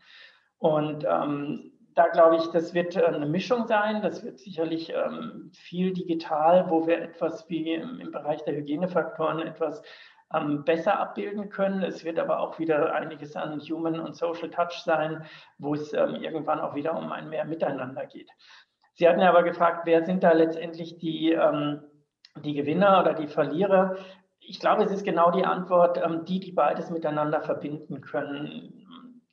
Und 0.59 1.05
ähm, 1.09 1.71
da 1.97 2.07
glaube 2.07 2.35
ich, 2.37 2.45
das 2.47 2.73
wird 2.73 2.95
äh, 2.95 3.05
eine 3.05 3.25
Mischung 3.25 3.65
sein. 3.67 4.01
Das 4.01 4.23
wird 4.23 4.39
sicherlich 4.39 4.93
ähm, 4.93 5.51
viel 5.53 5.93
digital, 5.93 6.69
wo 6.69 6.85
wir 6.85 7.01
etwas 7.01 7.49
wie 7.49 7.73
im, 7.73 7.99
im 7.99 8.11
Bereich 8.11 8.43
der 8.43 8.55
Hygienefaktoren 8.55 9.39
etwas 9.39 9.81
ähm, 10.33 10.63
besser 10.63 10.99
abbilden 10.99 11.49
können. 11.49 11.83
Es 11.83 12.03
wird 12.03 12.19
aber 12.19 12.39
auch 12.39 12.59
wieder 12.59 12.93
einiges 12.93 13.35
an 13.35 13.59
Human 13.61 13.99
und 13.99 14.15
Social 14.15 14.49
Touch 14.49 14.81
sein, 14.83 15.25
wo 15.57 15.73
es 15.73 15.93
ähm, 15.93 16.15
irgendwann 16.15 16.59
auch 16.59 16.75
wieder 16.75 16.97
um 16.97 17.11
ein 17.11 17.29
mehr 17.29 17.45
Miteinander 17.45 18.05
geht. 18.05 18.29
Sie 18.93 19.07
hatten 19.07 19.19
ja 19.19 19.29
aber 19.29 19.43
gefragt, 19.43 19.81
wer 19.85 20.05
sind 20.05 20.23
da 20.23 20.31
letztendlich 20.33 20.97
die, 20.97 21.31
ähm, 21.31 21.83
die 22.43 22.53
Gewinner 22.53 22.99
oder 23.01 23.13
die 23.13 23.27
Verlierer? 23.27 23.95
Ich 24.39 24.59
glaube, 24.59 24.83
es 24.83 24.91
ist 24.91 25.05
genau 25.05 25.31
die 25.31 25.45
Antwort, 25.45 26.01
ähm, 26.03 26.25
die, 26.25 26.39
die 26.39 26.51
beides 26.51 26.89
miteinander 26.89 27.41
verbinden 27.41 28.01
können. 28.01 28.85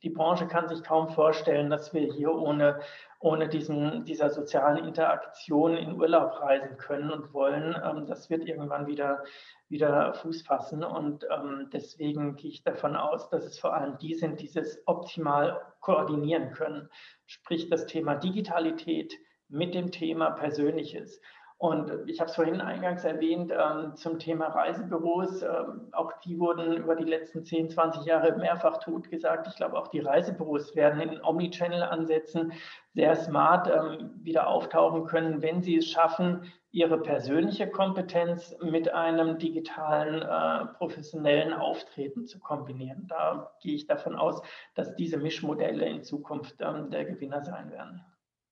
Die 0.03 0.09
Branche 0.11 0.47
kann 0.47 0.67
sich 0.67 0.83
kaum 0.83 1.09
vorstellen, 1.09 1.69
dass 1.69 1.93
wir 1.93 2.13
hier 2.13 2.31
ohne, 2.31 2.79
ohne 3.25 3.49
diesen, 3.49 4.05
dieser 4.05 4.29
sozialen 4.29 4.85
Interaktion 4.85 5.75
in 5.77 5.99
Urlaub 5.99 6.39
reisen 6.41 6.77
können 6.77 7.09
und 7.09 7.33
wollen. 7.33 7.75
Ähm, 7.83 8.05
das 8.05 8.29
wird 8.29 8.47
irgendwann 8.47 8.85
wieder, 8.85 9.23
wieder 9.67 10.13
Fuß 10.13 10.43
fassen. 10.43 10.83
Und 10.83 11.25
ähm, 11.31 11.69
deswegen 11.73 12.35
gehe 12.35 12.51
ich 12.51 12.63
davon 12.63 12.95
aus, 12.95 13.27
dass 13.29 13.43
es 13.43 13.57
vor 13.57 13.73
allem 13.73 13.97
die 13.97 14.13
sind, 14.13 14.41
die 14.41 14.51
es 14.53 14.79
optimal 14.85 15.59
koordinieren 15.79 16.51
können. 16.51 16.87
Sprich 17.25 17.67
das 17.67 17.87
Thema 17.87 18.13
Digitalität 18.13 19.15
mit 19.49 19.73
dem 19.73 19.91
Thema 19.91 20.29
Persönliches. 20.29 21.19
Und 21.57 21.89
ich 22.07 22.19
habe 22.19 22.29
es 22.29 22.35
vorhin 22.35 22.59
eingangs 22.59 23.05
erwähnt 23.05 23.53
ähm, 23.57 23.95
zum 23.95 24.19
Thema 24.19 24.47
Reisebüros. 24.47 25.41
Ähm, 25.41 25.87
auch 25.93 26.11
die 26.25 26.37
wurden 26.37 26.75
über 26.75 26.95
die 26.97 27.05
letzten 27.05 27.45
10, 27.45 27.69
20 27.69 28.03
Jahre 28.03 28.37
mehrfach 28.37 28.79
totgesagt. 28.79 29.47
Ich 29.47 29.55
glaube, 29.55 29.77
auch 29.77 29.87
die 29.87 30.01
Reisebüros 30.01 30.75
werden 30.75 30.99
in 30.99 31.23
Omnichannel-Ansätzen 31.23 32.51
sehr 32.93 33.15
smart 33.15 33.69
ähm, 33.69 34.11
wieder 34.21 34.47
auftauchen 34.47 35.05
können, 35.05 35.41
wenn 35.41 35.61
sie 35.61 35.77
es 35.77 35.89
schaffen, 35.89 36.51
ihre 36.71 37.01
persönliche 37.01 37.69
Kompetenz 37.69 38.53
mit 38.61 38.93
einem 38.93 39.39
digitalen, 39.39 40.23
äh, 40.23 40.65
professionellen 40.73 41.53
Auftreten 41.53 42.25
zu 42.25 42.37
kombinieren. 42.39 43.07
Da 43.07 43.53
gehe 43.61 43.75
ich 43.75 43.87
davon 43.87 44.17
aus, 44.17 44.41
dass 44.73 44.93
diese 44.97 45.17
Mischmodelle 45.17 45.85
in 45.85 46.03
Zukunft 46.03 46.55
ähm, 46.59 46.89
der 46.89 47.05
Gewinner 47.05 47.45
sein 47.45 47.71
werden. 47.71 48.03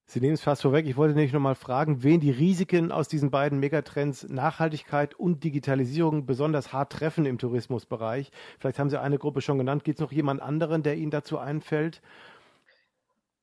Sie 0.06 0.20
nehmen 0.20 0.34
es 0.34 0.42
fast 0.42 0.62
vorweg. 0.62 0.86
Ich 0.86 0.98
wollte 0.98 1.16
nämlich 1.16 1.34
nochmal 1.34 1.56
fragen, 1.56 2.04
wen 2.04 2.20
die 2.20 2.32
Risiken 2.32 2.92
aus 2.92 3.08
diesen 3.08 3.32
beiden 3.32 3.60
Megatrends 3.60 4.28
Nachhaltigkeit 4.28 5.16
und 5.16 5.44
Digitalisierung 5.44 6.26
besonders 6.26 6.74
hart 6.74 6.92
treffen 6.92 7.26
im 7.26 7.38
Tourismusbereich. 7.38 8.32
Vielleicht 8.60 8.80
haben 8.80 8.90
Sie 8.90 9.00
eine 9.00 9.18
Gruppe 9.18 9.42
schon 9.42 9.58
genannt. 9.58 9.84
Gibt 9.84 10.00
es 10.00 10.02
noch 10.02 10.12
jemand 10.12 10.42
anderen, 10.42 10.84
der 10.84 10.96
Ihnen 10.98 11.12
dazu 11.12 11.38
einfällt? 11.38 12.02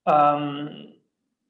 Ähm, 0.07 0.93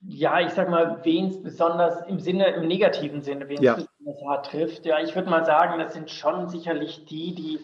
ja, 0.03 0.41
ich 0.41 0.51
sag 0.51 0.71
mal, 0.71 1.01
wen 1.03 1.27
es 1.27 1.43
besonders 1.43 2.07
im 2.07 2.21
Sinne, 2.21 2.47
im 2.55 2.67
negativen 2.67 3.21
Sinne, 3.21 3.49
wen 3.49 3.59
es 3.59 3.65
ja. 3.65 3.75
besonders 3.75 4.23
hart 4.27 4.47
trifft. 4.47 4.87
Ja, 4.87 5.01
ich 5.01 5.15
würde 5.15 5.29
mal 5.29 5.45
sagen, 5.45 5.79
das 5.79 5.93
sind 5.93 6.11
schon 6.11 6.49
sicherlich 6.49 7.05
die, 7.05 7.35
die 7.35 7.59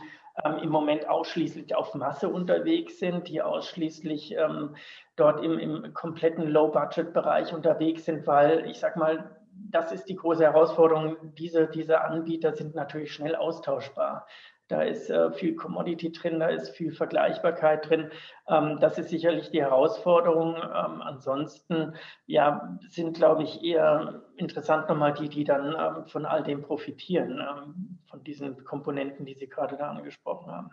ähm, 0.45 0.59
im 0.63 0.71
Moment 0.71 1.09
ausschließlich 1.09 1.75
auf 1.75 1.95
Masse 1.95 2.29
unterwegs 2.29 2.99
sind, 2.99 3.29
die 3.29 3.43
ausschließlich 3.43 4.37
ähm, 4.37 4.77
dort 5.17 5.43
im, 5.43 5.59
im 5.59 5.95
kompletten 5.95 6.49
Low-Budget-Bereich 6.49 7.55
unterwegs 7.55 8.05
sind, 8.05 8.27
weil 8.27 8.69
ich 8.69 8.79
sag 8.79 8.97
mal, 8.97 9.37
das 9.71 9.93
ist 9.93 10.05
die 10.09 10.17
große 10.17 10.45
Herausforderung. 10.45 11.17
Diese, 11.39 11.67
diese 11.67 12.03
Anbieter 12.03 12.53
sind 12.53 12.75
natürlich 12.75 13.13
schnell 13.13 13.35
austauschbar. 13.35 14.27
Da 14.69 14.83
ist 14.83 15.11
äh, 15.11 15.31
viel 15.33 15.55
Commodity 15.55 16.11
drin, 16.11 16.41
da 16.41 16.49
ist 16.49 16.71
viel 16.71 16.93
Vergleichbarkeit 16.93 17.89
drin. 17.89 18.11
Ähm, 18.49 18.79
das 18.81 18.99
ist 18.99 19.11
sicherlich 19.11 19.51
die 19.51 19.61
Herausforderung. 19.61 20.57
Ähm, 20.57 21.03
ansonsten 21.03 21.95
ja, 22.27 22.77
sind, 22.89 23.17
glaube 23.17 23.45
ich, 23.45 23.63
eher 23.63 24.23
interessant 24.37 24.89
nochmal 24.89 25.15
die, 25.15 25.29
die 25.29 25.45
dann 25.45 25.77
ähm, 25.79 26.07
von 26.07 26.27
all 26.27 26.43
dem 26.43 26.63
profitieren, 26.63 27.41
ähm, 27.41 27.99
von 28.11 28.25
diesen 28.25 28.65
Komponenten, 28.65 29.25
die 29.25 29.35
Sie 29.35 29.49
gerade 29.49 29.77
da 29.77 29.91
angesprochen 29.91 30.51
haben. 30.51 30.71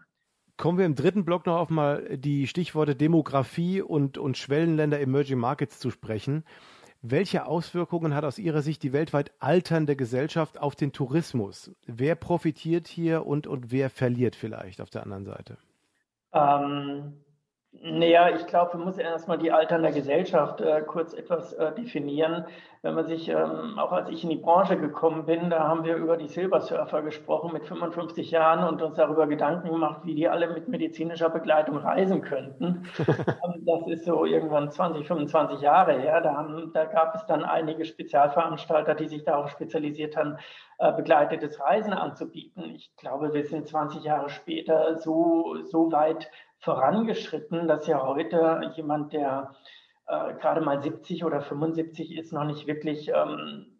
Kommen 0.57 0.77
wir 0.77 0.85
im 0.85 0.95
dritten 0.95 1.25
Block 1.25 1.45
noch 1.45 1.57
auf 1.57 1.69
mal 1.69 2.17
die 2.17 2.47
Stichworte 2.47 2.95
Demografie 2.95 3.81
und, 3.81 4.17
und 4.17 4.37
Schwellenländer 4.37 4.99
Emerging 4.99 5.39
Markets 5.39 5.79
zu 5.79 5.89
sprechen. 5.89 6.45
Welche 7.05 7.45
Auswirkungen 7.45 8.15
hat 8.15 8.23
aus 8.23 8.39
Ihrer 8.39 8.61
Sicht 8.61 8.81
die 8.81 8.93
weltweit 8.93 9.33
alternde 9.41 9.97
Gesellschaft 9.97 10.57
auf 10.57 10.73
den 10.73 10.93
Tourismus? 10.93 11.69
Wer 11.85 12.15
profitiert 12.15 12.87
hier 12.87 13.25
und, 13.25 13.45
und 13.45 13.73
wer 13.73 13.89
verliert 13.89 14.37
vielleicht 14.37 14.79
auf 14.79 14.89
der 14.89 15.03
anderen 15.03 15.25
Seite? 15.25 15.57
Ähm, 16.31 17.21
naja, 17.81 18.29
ich 18.33 18.47
glaube, 18.47 18.77
wir 18.77 18.85
müssen 18.85 19.01
erstmal 19.01 19.37
die 19.37 19.51
alternde 19.51 19.91
Gesellschaft 19.91 20.61
äh, 20.61 20.81
kurz 20.83 21.13
etwas 21.13 21.51
äh, 21.51 21.73
definieren. 21.73 22.45
Wenn 22.83 22.93
man 22.93 23.05
sich, 23.05 23.27
ähm, 23.27 23.77
auch 23.77 23.91
als 23.91 24.09
ich 24.09 24.23
in 24.23 24.29
die 24.29 24.37
Branche 24.37 24.77
gekommen 24.77 25.25
bin, 25.25 25.49
da 25.49 25.67
haben 25.67 25.83
wir 25.83 25.97
über 25.97 26.15
die 26.15 26.29
Silbersurfer 26.29 27.01
gesprochen 27.01 27.51
mit 27.51 27.65
55 27.65 28.31
Jahren 28.31 28.63
und 28.65 28.81
uns 28.81 28.95
darüber 28.95 29.27
Gedanken 29.27 29.69
gemacht, 29.69 30.01
wie 30.05 30.15
die 30.15 30.29
alle 30.29 30.53
mit 30.53 30.69
medizinischer 30.69 31.29
Begleitung 31.29 31.75
reisen 31.75 32.21
könnten. 32.21 32.87
Das 33.65 33.87
ist 33.87 34.05
so 34.05 34.25
irgendwann 34.25 34.71
20, 34.71 35.07
25 35.07 35.61
Jahre 35.61 35.99
her. 35.99 36.21
Da, 36.21 36.33
haben, 36.35 36.71
da 36.73 36.85
gab 36.85 37.15
es 37.15 37.25
dann 37.25 37.43
einige 37.43 37.85
Spezialveranstalter, 37.85 38.95
die 38.95 39.07
sich 39.07 39.23
darauf 39.23 39.49
spezialisiert 39.49 40.17
haben, 40.17 40.37
äh, 40.79 40.91
begleitetes 40.91 41.59
Reisen 41.59 41.93
anzubieten. 41.93 42.75
Ich 42.75 42.95
glaube, 42.97 43.33
wir 43.33 43.45
sind 43.45 43.67
20 43.67 44.03
Jahre 44.03 44.29
später 44.29 44.97
so, 44.97 45.55
so 45.63 45.91
weit 45.91 46.29
vorangeschritten, 46.59 47.67
dass 47.67 47.87
ja 47.87 48.05
heute 48.05 48.71
jemand, 48.75 49.13
der 49.13 49.53
äh, 50.07 50.33
gerade 50.35 50.61
mal 50.61 50.81
70 50.81 51.23
oder 51.23 51.41
75 51.41 52.17
ist, 52.17 52.33
noch 52.33 52.45
nicht 52.45 52.67
wirklich 52.67 53.09
ähm, 53.09 53.79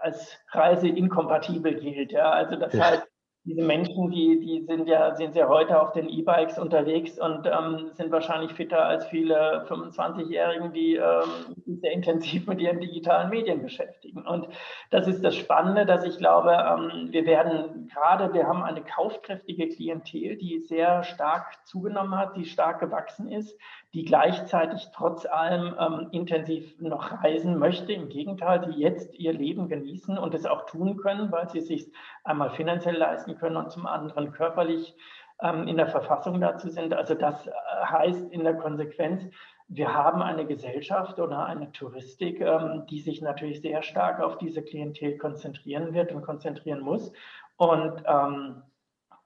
als 0.00 0.38
reiseinkompatibel 0.50 1.74
gilt. 1.74 2.12
Ja? 2.12 2.30
Also 2.30 2.56
das 2.56 2.74
ja. 2.74 2.84
heißt, 2.84 3.06
diese 3.46 3.62
Menschen, 3.62 4.10
die, 4.10 4.40
die 4.40 4.64
sind 4.66 4.88
ja, 4.88 5.14
sind 5.14 5.36
ja 5.36 5.48
heute 5.48 5.80
auf 5.80 5.92
den 5.92 6.08
E-Bikes 6.08 6.58
unterwegs 6.58 7.16
und 7.16 7.46
ähm, 7.46 7.90
sind 7.92 8.10
wahrscheinlich 8.10 8.52
fitter 8.52 8.84
als 8.84 9.06
viele 9.06 9.64
25-Jährigen, 9.68 10.72
die 10.72 10.96
ähm, 10.96 11.54
sehr 11.80 11.92
intensiv 11.92 12.48
mit 12.48 12.60
ihren 12.60 12.80
digitalen 12.80 13.30
Medien 13.30 13.62
beschäftigen. 13.62 14.26
Und 14.26 14.48
das 14.90 15.06
ist 15.06 15.22
das 15.22 15.36
Spannende, 15.36 15.86
dass 15.86 16.04
ich 16.04 16.18
glaube, 16.18 16.50
ähm, 16.50 17.12
wir 17.12 17.24
werden 17.24 17.88
gerade, 17.94 18.34
wir 18.34 18.48
haben 18.48 18.64
eine 18.64 18.82
kaufkräftige 18.82 19.68
Klientel, 19.68 20.36
die 20.36 20.58
sehr 20.58 21.04
stark 21.04 21.64
zugenommen 21.66 22.18
hat, 22.18 22.36
die 22.36 22.46
stark 22.46 22.80
gewachsen 22.80 23.30
ist, 23.30 23.56
die 23.96 24.04
gleichzeitig 24.04 24.90
trotz 24.92 25.24
allem 25.24 25.74
ähm, 25.80 26.08
intensiv 26.12 26.78
noch 26.78 27.24
reisen 27.24 27.58
möchte. 27.58 27.94
Im 27.94 28.10
Gegenteil, 28.10 28.60
die 28.60 28.78
jetzt 28.78 29.14
ihr 29.14 29.32
Leben 29.32 29.68
genießen 29.68 30.18
und 30.18 30.34
es 30.34 30.44
auch 30.44 30.66
tun 30.66 30.98
können, 30.98 31.32
weil 31.32 31.48
sie 31.48 31.62
sich 31.62 31.90
einmal 32.22 32.50
finanziell 32.50 32.94
leisten 32.94 33.38
können 33.38 33.56
und 33.56 33.72
zum 33.72 33.86
anderen 33.86 34.32
körperlich 34.32 34.94
ähm, 35.40 35.66
in 35.66 35.78
der 35.78 35.86
Verfassung 35.86 36.42
dazu 36.42 36.68
sind. 36.68 36.92
Also 36.92 37.14
das 37.14 37.46
äh, 37.46 37.52
heißt 37.86 38.30
in 38.32 38.44
der 38.44 38.58
Konsequenz, 38.58 39.24
wir 39.66 39.94
haben 39.94 40.20
eine 40.20 40.44
Gesellschaft 40.44 41.18
oder 41.18 41.46
eine 41.46 41.72
Touristik, 41.72 42.42
ähm, 42.42 42.84
die 42.90 43.00
sich 43.00 43.22
natürlich 43.22 43.62
sehr 43.62 43.82
stark 43.82 44.20
auf 44.20 44.36
diese 44.36 44.62
Klientel 44.62 45.16
konzentrieren 45.16 45.94
wird 45.94 46.12
und 46.12 46.20
konzentrieren 46.20 46.80
muss. 46.80 47.14
Und 47.56 48.02
ähm, 48.06 48.62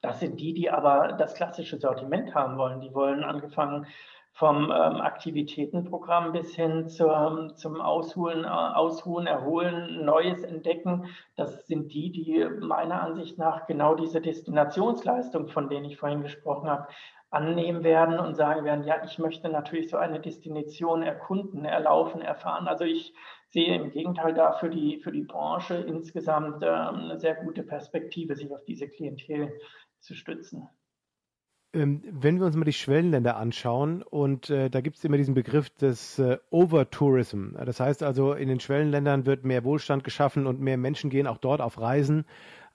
das 0.00 0.20
sind 0.20 0.38
die, 0.38 0.54
die 0.54 0.70
aber 0.70 1.14
das 1.18 1.34
klassische 1.34 1.76
Sortiment 1.76 2.36
haben 2.36 2.56
wollen. 2.56 2.80
Die 2.80 2.94
wollen 2.94 3.24
angefangen 3.24 3.88
vom 4.40 4.64
ähm, 4.64 5.02
Aktivitätenprogramm 5.02 6.32
bis 6.32 6.54
hin 6.54 6.88
zur, 6.88 7.52
zum 7.56 7.78
Ausholen, 7.78 8.44
äh, 8.44 8.48
Ausruhen, 8.48 9.26
Erholen, 9.26 10.02
Neues 10.06 10.42
entdecken. 10.44 11.04
Das 11.36 11.66
sind 11.66 11.92
die, 11.92 12.10
die 12.10 12.46
meiner 12.58 13.02
Ansicht 13.02 13.36
nach 13.36 13.66
genau 13.66 13.94
diese 13.94 14.22
Destinationsleistung, 14.22 15.48
von 15.48 15.68
denen 15.68 15.84
ich 15.84 15.98
vorhin 15.98 16.22
gesprochen 16.22 16.70
habe, 16.70 16.88
annehmen 17.28 17.84
werden 17.84 18.18
und 18.18 18.34
sagen 18.34 18.64
werden, 18.64 18.84
ja, 18.84 19.04
ich 19.04 19.18
möchte 19.18 19.50
natürlich 19.50 19.90
so 19.90 19.98
eine 19.98 20.20
Destination 20.20 21.02
erkunden, 21.02 21.66
erlaufen, 21.66 22.22
erfahren. 22.22 22.66
Also 22.66 22.84
ich 22.84 23.12
sehe 23.50 23.74
im 23.74 23.90
Gegenteil 23.90 24.32
da 24.32 24.52
für 24.52 24.70
die, 24.70 25.00
für 25.00 25.12
die 25.12 25.24
Branche 25.24 25.74
insgesamt 25.74 26.62
äh, 26.62 26.66
eine 26.66 27.20
sehr 27.20 27.34
gute 27.34 27.62
Perspektive, 27.62 28.34
sich 28.34 28.50
auf 28.50 28.64
diese 28.64 28.88
Klientel 28.88 29.52
zu 29.98 30.14
stützen. 30.14 30.66
Ähm, 31.72 32.02
wenn 32.10 32.40
wir 32.40 32.46
uns 32.46 32.56
mal 32.56 32.64
die 32.64 32.72
Schwellenländer 32.72 33.36
anschauen, 33.36 34.02
und 34.02 34.50
äh, 34.50 34.70
da 34.70 34.80
gibt 34.80 34.96
es 34.96 35.04
immer 35.04 35.16
diesen 35.16 35.34
Begriff 35.34 35.70
des 35.70 36.18
äh, 36.18 36.38
Overtourism. 36.50 37.54
Das 37.64 37.78
heißt 37.78 38.02
also, 38.02 38.32
in 38.32 38.48
den 38.48 38.58
Schwellenländern 38.58 39.24
wird 39.24 39.44
mehr 39.44 39.62
Wohlstand 39.62 40.02
geschaffen 40.02 40.46
und 40.48 40.60
mehr 40.60 40.76
Menschen 40.76 41.10
gehen 41.10 41.28
auch 41.28 41.38
dort 41.38 41.60
auf 41.60 41.80
Reisen. 41.80 42.24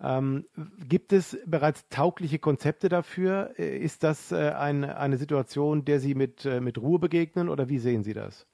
Ähm, 0.01 0.45
gibt 0.87 1.11
es 1.11 1.37
bereits 1.45 1.87
taugliche 1.89 2.39
Konzepte 2.39 2.87
dafür? 2.87 3.51
Äh, 3.57 3.77
ist 3.77 4.03
das 4.03 4.31
äh, 4.31 4.51
ein, 4.51 4.85
eine 4.85 5.17
Situation, 5.17 5.83
der 5.83 5.99
Sie 5.99 6.15
mit, 6.15 6.45
äh, 6.45 6.61
mit 6.61 6.77
Ruhe 6.77 6.99
begegnen 6.99 7.49
oder 7.49 7.67
wie 7.67 7.79
sehen 7.79 8.03
Sie 8.03 8.13
das? 8.13 8.47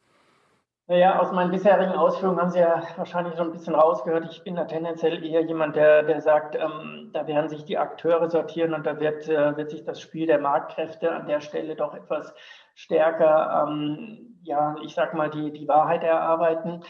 Naja, 0.91 1.19
aus 1.19 1.31
meinen 1.31 1.51
bisherigen 1.51 1.93
Ausführungen 1.93 2.41
haben 2.41 2.49
Sie 2.49 2.59
ja 2.59 2.83
wahrscheinlich 2.97 3.35
schon 3.37 3.47
ein 3.47 3.53
bisschen 3.53 3.75
rausgehört. 3.75 4.27
Ich 4.29 4.43
bin 4.43 4.57
da 4.57 4.65
tendenziell 4.65 5.23
eher 5.23 5.39
jemand, 5.41 5.77
der, 5.77 6.03
der 6.03 6.19
sagt, 6.19 6.55
ähm, 6.55 7.11
da 7.13 7.25
werden 7.27 7.47
sich 7.47 7.63
die 7.63 7.77
Akteure 7.77 8.29
sortieren 8.29 8.73
und 8.73 8.85
da 8.85 8.99
wird, 8.99 9.29
äh, 9.29 9.55
wird 9.55 9.69
sich 9.71 9.85
das 9.85 10.01
Spiel 10.01 10.27
der 10.27 10.39
Marktkräfte 10.39 11.09
an 11.09 11.27
der 11.27 11.39
Stelle 11.39 11.77
doch 11.77 11.93
etwas 11.93 12.33
stärker, 12.75 13.69
ähm, 13.69 14.37
ja, 14.43 14.75
ich 14.83 14.93
sag 14.93 15.13
mal, 15.13 15.29
die, 15.29 15.53
die 15.53 15.69
Wahrheit 15.69 16.03
erarbeiten. 16.03 16.83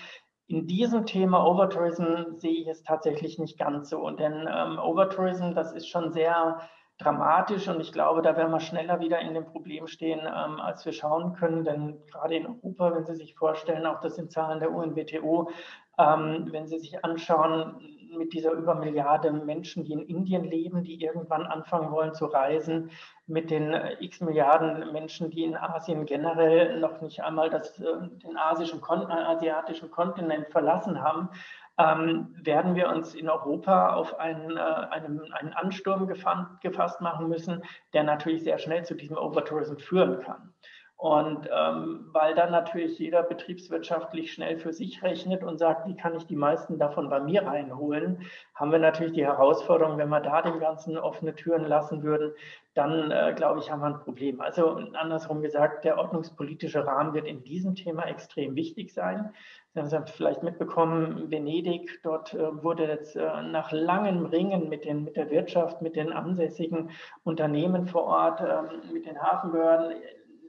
In 0.48 0.65
diesem 0.65 1.05
Thema 1.05 1.46
Overtourism 1.46 2.38
sehe 2.38 2.60
ich 2.60 2.67
es 2.67 2.81
tatsächlich 2.81 3.38
nicht 3.38 3.60
ganz 3.60 3.91
so. 3.91 4.10
Denn 4.10 4.50
ähm, 4.51 4.79
Overtourism, 4.79 5.53
das 5.53 5.74
ist 5.74 5.88
schon 5.88 6.12
sehr 6.12 6.60
dramatisch 7.03 7.67
und 7.67 7.79
ich 7.79 7.91
glaube, 7.91 8.22
da 8.22 8.36
werden 8.38 8.51
wir 8.51 8.60
schneller 8.60 9.00
wieder 9.00 9.20
in 9.20 9.34
dem 9.34 9.46
Problem 9.46 9.88
stehen, 9.88 10.22
ähm, 10.22 10.60
als 10.60 10.86
wir 10.86 10.93
schauen 10.93 11.34
können. 11.34 11.63
Denn 11.63 12.01
gerade 12.12 12.36
in 12.36 12.46
Europa, 12.46 12.96
wenn 12.96 13.05
Sie 13.05 13.15
sich 13.15 13.36
vorstellen, 13.36 13.86
auch 13.86 14.00
das 14.00 14.15
sind 14.15 14.31
Zahlen 14.31 14.60
der 14.60 14.72
UNWTO, 14.72 15.50
ähm, 15.98 16.48
wenn 16.51 16.67
Sie 16.67 16.79
sich 16.79 17.03
anschauen, 17.03 17.75
mit 18.17 18.34
dieser 18.34 18.51
über 18.51 18.75
Milliarde 18.75 19.31
Menschen, 19.31 19.84
die 19.84 19.93
in 19.93 20.05
Indien 20.05 20.43
leben, 20.43 20.84
die 20.84 21.01
irgendwann 21.01 21.46
anfangen 21.46 21.91
wollen 21.91 22.13
zu 22.13 22.25
reisen, 22.25 22.91
mit 23.27 23.50
den 23.50 23.74
äh, 23.74 23.96
x 24.00 24.22
Milliarden 24.22 24.91
Menschen, 24.91 25.29
die 25.29 25.43
in 25.43 25.55
Asien 25.55 26.05
generell 26.05 26.79
noch 26.79 27.01
nicht 27.01 27.24
einmal 27.24 27.50
das, 27.50 27.79
äh, 27.79 27.86
den 28.24 28.38
asischen, 28.38 28.84
asiatischen 28.84 29.91
Kontinent 29.91 30.50
verlassen 30.50 31.01
haben, 31.01 31.29
ähm, 31.77 32.35
werden 32.41 32.75
wir 32.75 32.89
uns 32.89 33.15
in 33.15 33.29
Europa 33.29 33.93
auf 33.93 34.19
einen, 34.19 34.57
äh, 34.57 34.59
einen, 34.59 35.33
einen 35.33 35.53
Ansturm 35.53 36.07
gefasst 36.07 37.01
machen 37.01 37.29
müssen, 37.29 37.63
der 37.93 38.03
natürlich 38.03 38.43
sehr 38.43 38.57
schnell 38.57 38.83
zu 38.85 38.95
diesem 38.95 39.17
Overtourism 39.17 39.77
führen 39.77 40.21
kann. 40.21 40.53
Und 41.01 41.50
ähm, 41.51 42.10
weil 42.12 42.36
dann 42.36 42.51
natürlich 42.51 43.00
jeder 43.00 43.24
betriebswirtschaftlich 43.24 44.31
schnell 44.31 44.60
für 44.60 44.72
sich 44.72 45.01
rechnet 45.01 45.43
und 45.43 45.58
sagt, 45.58 45.88
wie 45.88 45.96
kann 45.96 46.15
ich 46.15 46.27
die 46.27 46.36
meisten 46.36 46.77
davon 46.77 47.10
bei 47.10 47.20
mir 47.20 47.41
reinholen, 47.41 48.27
haben 48.53 48.72
wir 48.72 48.77
natürlich 48.77 49.13
die 49.13 49.25
Herausforderung, 49.25 49.98
wenn 49.98 50.10
wir 50.10 50.20
da 50.20 50.43
dem 50.43 50.60
Ganzen 50.60 51.00
offene 51.00 51.34
Türen 51.34 51.65
lassen 51.65 52.03
würden, 52.03 52.34
dann 52.75 53.10
äh, 53.10 53.34
glaube 53.36 53.62
ich, 53.62 53.72
haben 53.72 53.81
wir 53.81 53.88
ein 53.88 54.00
Problem. 54.00 54.41
Also 54.41 54.79
andersrum 54.93 55.41
gesagt, 55.41 55.86
der 55.86 55.98
ordnungspolitische 55.98 56.86
Rahmen 56.86 57.15
wird 57.15 57.25
in 57.25 57.43
diesem 57.43 57.74
Thema 57.74 58.03
extrem 58.03 58.55
wichtig 58.55 58.93
sein. 58.93 59.34
Sie 59.74 59.79
haben 59.79 60.03
es 60.03 60.12
vielleicht 60.12 60.43
mitbekommen, 60.43 61.31
Venedig, 61.31 62.00
dort 62.03 62.36
äh, 62.36 62.63
wurde 62.63 62.86
jetzt 62.86 63.15
äh, 63.15 63.41
nach 63.41 63.72
langem 63.72 64.27
Ringen 64.27 64.70
mit, 64.70 64.86
den, 64.86 65.05
mit 65.05 65.15
der 65.15 65.31
Wirtschaft, 65.31 65.81
mit 65.81 65.96
den 65.96 66.13
ansässigen 66.13 66.91
Unternehmen 67.24 67.88
vor 67.88 68.03
Ort, 68.03 68.41
ähm, 68.41 68.93
mit 68.93 69.08
den 69.08 69.20
Hafenbehörden 69.20 69.96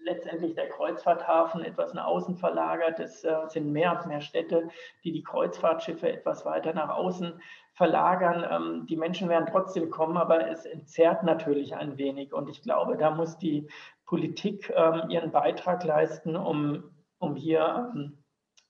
letztendlich 0.05 0.55
der 0.55 0.69
Kreuzfahrthafen 0.69 1.65
etwas 1.65 1.95
nach 1.95 2.07
außen 2.07 2.37
verlagert. 2.37 2.99
Es 3.01 3.25
äh, 3.25 3.35
sind 3.49 3.73
mehr 3.73 3.99
und 3.99 4.07
mehr 4.07 4.21
Städte, 4.21 4.69
die 5.05 5.13
die 5.13 5.23
Kreuzfahrtschiffe 5.23 6.11
etwas 6.11 6.45
weiter 6.45 6.73
nach 6.73 6.91
außen 6.91 7.41
verlagern. 7.75 8.47
Ähm, 8.51 8.87
die 8.87 8.97
Menschen 8.97 9.29
werden 9.29 9.49
trotzdem 9.51 9.91
kommen, 9.91 10.17
aber 10.17 10.49
es 10.49 10.65
entzerrt 10.67 11.23
natürlich 11.23 11.75
ein 11.75 11.99
wenig. 11.99 12.33
Und 12.33 12.49
ich 12.49 12.63
glaube, 12.63 12.97
da 12.97 13.11
muss 13.11 13.39
die 13.39 13.69
Politik 14.07 14.73
ähm, 14.77 15.09
ihren 15.09 15.33
Beitrag 15.33 15.85
leisten, 15.85 16.37
um, 16.37 16.85
um 17.19 17.35
hier, 17.35 17.91
ähm, 17.95 18.19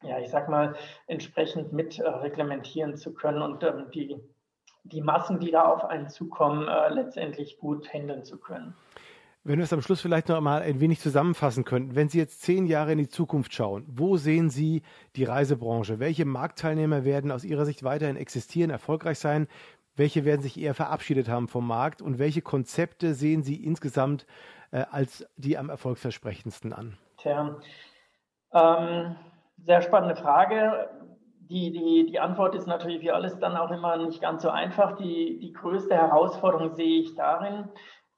ja, 0.03 0.19
ich 0.19 0.31
sag 0.31 0.49
mal, 0.49 0.75
entsprechend 1.07 1.73
mit 1.73 1.99
äh, 1.99 2.09
reglementieren 2.09 2.97
zu 2.97 3.13
können 3.13 3.43
und 3.43 3.63
ähm, 3.65 3.91
die, 3.93 4.17
die 4.85 5.01
Massen, 5.01 5.41
die 5.41 5.51
da 5.51 5.65
auf 5.65 5.85
einen 5.85 6.09
zukommen, 6.09 6.69
äh, 6.69 6.89
letztendlich 6.91 7.59
gut 7.59 7.93
handeln 7.93 8.25
zu 8.25 8.39
können. 8.39 8.75
Wenn 9.45 9.59
wir 9.59 9.65
es 9.65 9.73
am 9.73 9.83
Schluss 9.83 10.01
vielleicht 10.01 10.29
noch 10.29 10.41
mal 10.41 10.63
ein 10.63 10.79
wenig 10.79 11.01
zusammenfassen 11.01 11.65
könnten, 11.65 11.97
wenn 11.97 12.09
Sie 12.09 12.19
jetzt 12.19 12.43
zehn 12.43 12.65
Jahre 12.67 12.93
in 12.93 12.99
die 12.99 13.09
Zukunft 13.09 13.53
schauen, 13.53 13.85
wo 13.89 14.17
sehen 14.17 14.51
Sie 14.51 14.83
die 15.17 15.25
Reisebranche? 15.25 15.99
Welche 15.99 16.25
Marktteilnehmer 16.25 17.05
werden 17.05 17.33
aus 17.33 17.43
Ihrer 17.43 17.65
Sicht 17.65 17.83
weiterhin 17.83 18.15
existieren, 18.15 18.71
erfolgreich 18.71 19.19
sein? 19.19 19.49
Welche 19.97 20.25
werden 20.25 20.43
sich 20.43 20.61
eher 20.61 20.75
verabschiedet 20.75 21.29
haben 21.29 21.49
vom 21.49 21.67
Markt? 21.67 22.03
Und 22.03 22.21
welche 22.21 22.41
Konzepte 22.41 23.15
sehen 23.15 23.43
Sie 23.43 23.57
insgesamt 23.57 24.27
äh, 24.71 24.85
als 24.93 25.27
die 25.37 25.59
am 25.59 25.71
erfolgsversprechendsten 25.71 26.73
an? 26.73 26.97
Tja, 27.17 27.57
ähm, 28.55 29.17
sehr 29.57 29.83
spannende 29.83 30.15
Frage. 30.15 30.89
Die, 31.51 31.73
die, 31.73 32.07
die 32.09 32.21
Antwort 32.21 32.55
ist 32.55 32.69
natürlich 32.69 33.01
wie 33.01 33.11
alles 33.11 33.41
dann 33.41 33.57
auch 33.57 33.73
immer 33.73 33.97
nicht 33.97 34.21
ganz 34.21 34.43
so 34.43 34.51
einfach. 34.51 34.97
Die, 34.99 35.41
die 35.41 35.53
größte 35.53 35.97
Herausforderung 35.97 36.77
sehe 36.77 37.01
ich 37.01 37.17
darin, 37.17 37.69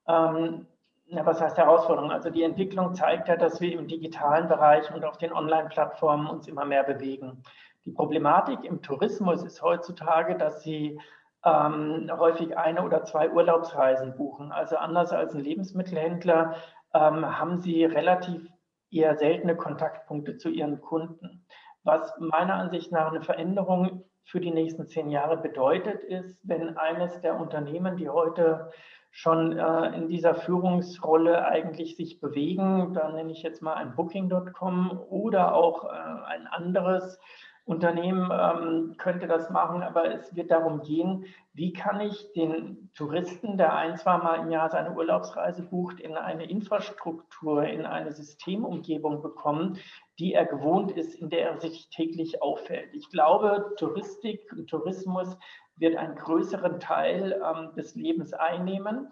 ähm, 0.06 0.66
na, 1.06 1.24
was 1.26 1.40
heißt 1.40 1.58
Herausforderung? 1.58 2.10
Also 2.10 2.30
die 2.30 2.42
Entwicklung 2.42 2.94
zeigt 2.94 3.28
ja, 3.28 3.36
dass 3.36 3.60
wir 3.60 3.72
im 3.78 3.86
digitalen 3.86 4.48
Bereich 4.48 4.92
und 4.94 5.04
auf 5.04 5.18
den 5.18 5.32
Online-Plattformen 5.32 6.26
uns 6.26 6.48
immer 6.48 6.64
mehr 6.64 6.82
bewegen. 6.84 7.42
Die 7.84 7.90
Problematik 7.90 8.64
im 8.64 8.80
Tourismus 8.80 9.42
ist 9.42 9.62
heutzutage, 9.62 10.36
dass 10.36 10.62
sie 10.62 10.98
ähm, 11.44 12.10
häufig 12.16 12.56
eine 12.56 12.82
oder 12.82 13.04
zwei 13.04 13.30
Urlaubsreisen 13.30 14.16
buchen. 14.16 14.50
Also 14.52 14.76
anders 14.76 15.12
als 15.12 15.34
ein 15.34 15.40
Lebensmittelhändler 15.40 16.56
ähm, 16.94 17.38
haben 17.38 17.60
sie 17.60 17.84
relativ 17.84 18.48
eher 18.90 19.16
seltene 19.16 19.56
Kontaktpunkte 19.56 20.38
zu 20.38 20.48
ihren 20.48 20.80
Kunden. 20.80 21.46
Was 21.82 22.18
meiner 22.18 22.54
Ansicht 22.54 22.92
nach 22.92 23.10
eine 23.10 23.20
Veränderung 23.20 24.04
für 24.24 24.40
die 24.40 24.52
nächsten 24.52 24.86
zehn 24.86 25.10
Jahre 25.10 25.36
bedeutet, 25.36 26.02
ist, 26.02 26.38
wenn 26.42 26.78
eines 26.78 27.20
der 27.20 27.38
Unternehmen, 27.38 27.98
die 27.98 28.08
heute 28.08 28.70
schon 29.16 29.56
äh, 29.56 29.96
in 29.96 30.08
dieser 30.08 30.34
Führungsrolle 30.34 31.46
eigentlich 31.46 31.96
sich 31.96 32.20
bewegen. 32.20 32.94
Da 32.94 33.12
nenne 33.12 33.30
ich 33.30 33.44
jetzt 33.44 33.62
mal 33.62 33.74
ein 33.74 33.94
Booking.com 33.94 35.00
oder 35.08 35.54
auch 35.54 35.84
äh, 35.84 35.88
ein 36.26 36.48
anderes 36.48 37.20
Unternehmen 37.64 38.28
ähm, 38.30 38.96
könnte 38.98 39.26
das 39.26 39.48
machen, 39.50 39.82
aber 39.82 40.12
es 40.12 40.34
wird 40.34 40.50
darum 40.50 40.82
gehen, 40.82 41.26
wie 41.54 41.72
kann 41.72 42.00
ich 42.00 42.32
den 42.32 42.90
Touristen, 42.94 43.56
der 43.56 43.74
ein, 43.74 43.96
zwei 43.96 44.18
Mal 44.18 44.40
im 44.40 44.50
Jahr 44.50 44.68
seine 44.68 44.94
Urlaubsreise 44.94 45.62
bucht, 45.62 46.00
in 46.00 46.16
eine 46.16 46.44
Infrastruktur, 46.44 47.64
in 47.64 47.86
eine 47.86 48.12
Systemumgebung 48.12 49.22
bekommen, 49.22 49.78
die 50.18 50.34
er 50.34 50.44
gewohnt 50.44 50.92
ist, 50.92 51.14
in 51.14 51.30
der 51.30 51.52
er 51.52 51.60
sich 51.60 51.88
täglich 51.88 52.42
auffällt. 52.42 52.92
Ich 52.92 53.08
glaube, 53.10 53.72
Touristik 53.78 54.52
und 54.52 54.68
Tourismus 54.68 55.38
wird 55.76 55.96
einen 55.96 56.14
größeren 56.14 56.80
Teil 56.80 57.40
ähm, 57.42 57.74
des 57.74 57.94
Lebens 57.94 58.32
einnehmen. 58.32 59.08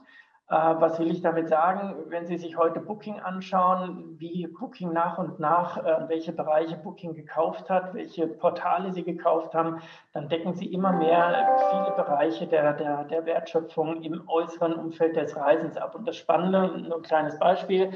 Äh, 0.49 0.55
was 0.55 0.99
will 0.99 1.11
ich 1.11 1.23
damit 1.23 1.49
sagen? 1.49 1.95
Wenn 2.09 2.27
Sie 2.27 2.37
sich 2.37 2.59
heute 2.59 2.81
Booking 2.81 3.21
anschauen, 3.21 4.17
wie 4.19 4.47
Booking 4.47 4.93
nach 4.93 5.17
und 5.17 5.41
nach, 5.41 5.79
äh, 5.79 6.09
welche 6.09 6.33
Bereiche 6.33 6.77
Booking 6.77 7.15
gekauft 7.15 7.71
hat, 7.71 7.95
welche 7.95 8.27
Portale 8.27 8.93
sie 8.93 9.03
gekauft 9.03 9.55
haben, 9.55 9.81
dann 10.13 10.29
decken 10.29 10.53
sie 10.55 10.67
immer 10.67 10.93
mehr 10.93 11.57
viele 11.71 11.97
Bereiche 11.97 12.47
der, 12.47 12.75
der, 12.75 13.05
der 13.05 13.25
Wertschöpfung 13.25 14.03
im 14.03 14.29
äußeren 14.29 14.75
Umfeld 14.75 15.17
des 15.17 15.37
Reisens 15.37 15.77
ab. 15.77 15.95
Und 15.95 16.07
das 16.07 16.17
Spannende, 16.17 16.69
nur 16.83 16.97
ein 16.99 17.03
kleines 17.03 17.39
Beispiel, 17.39 17.93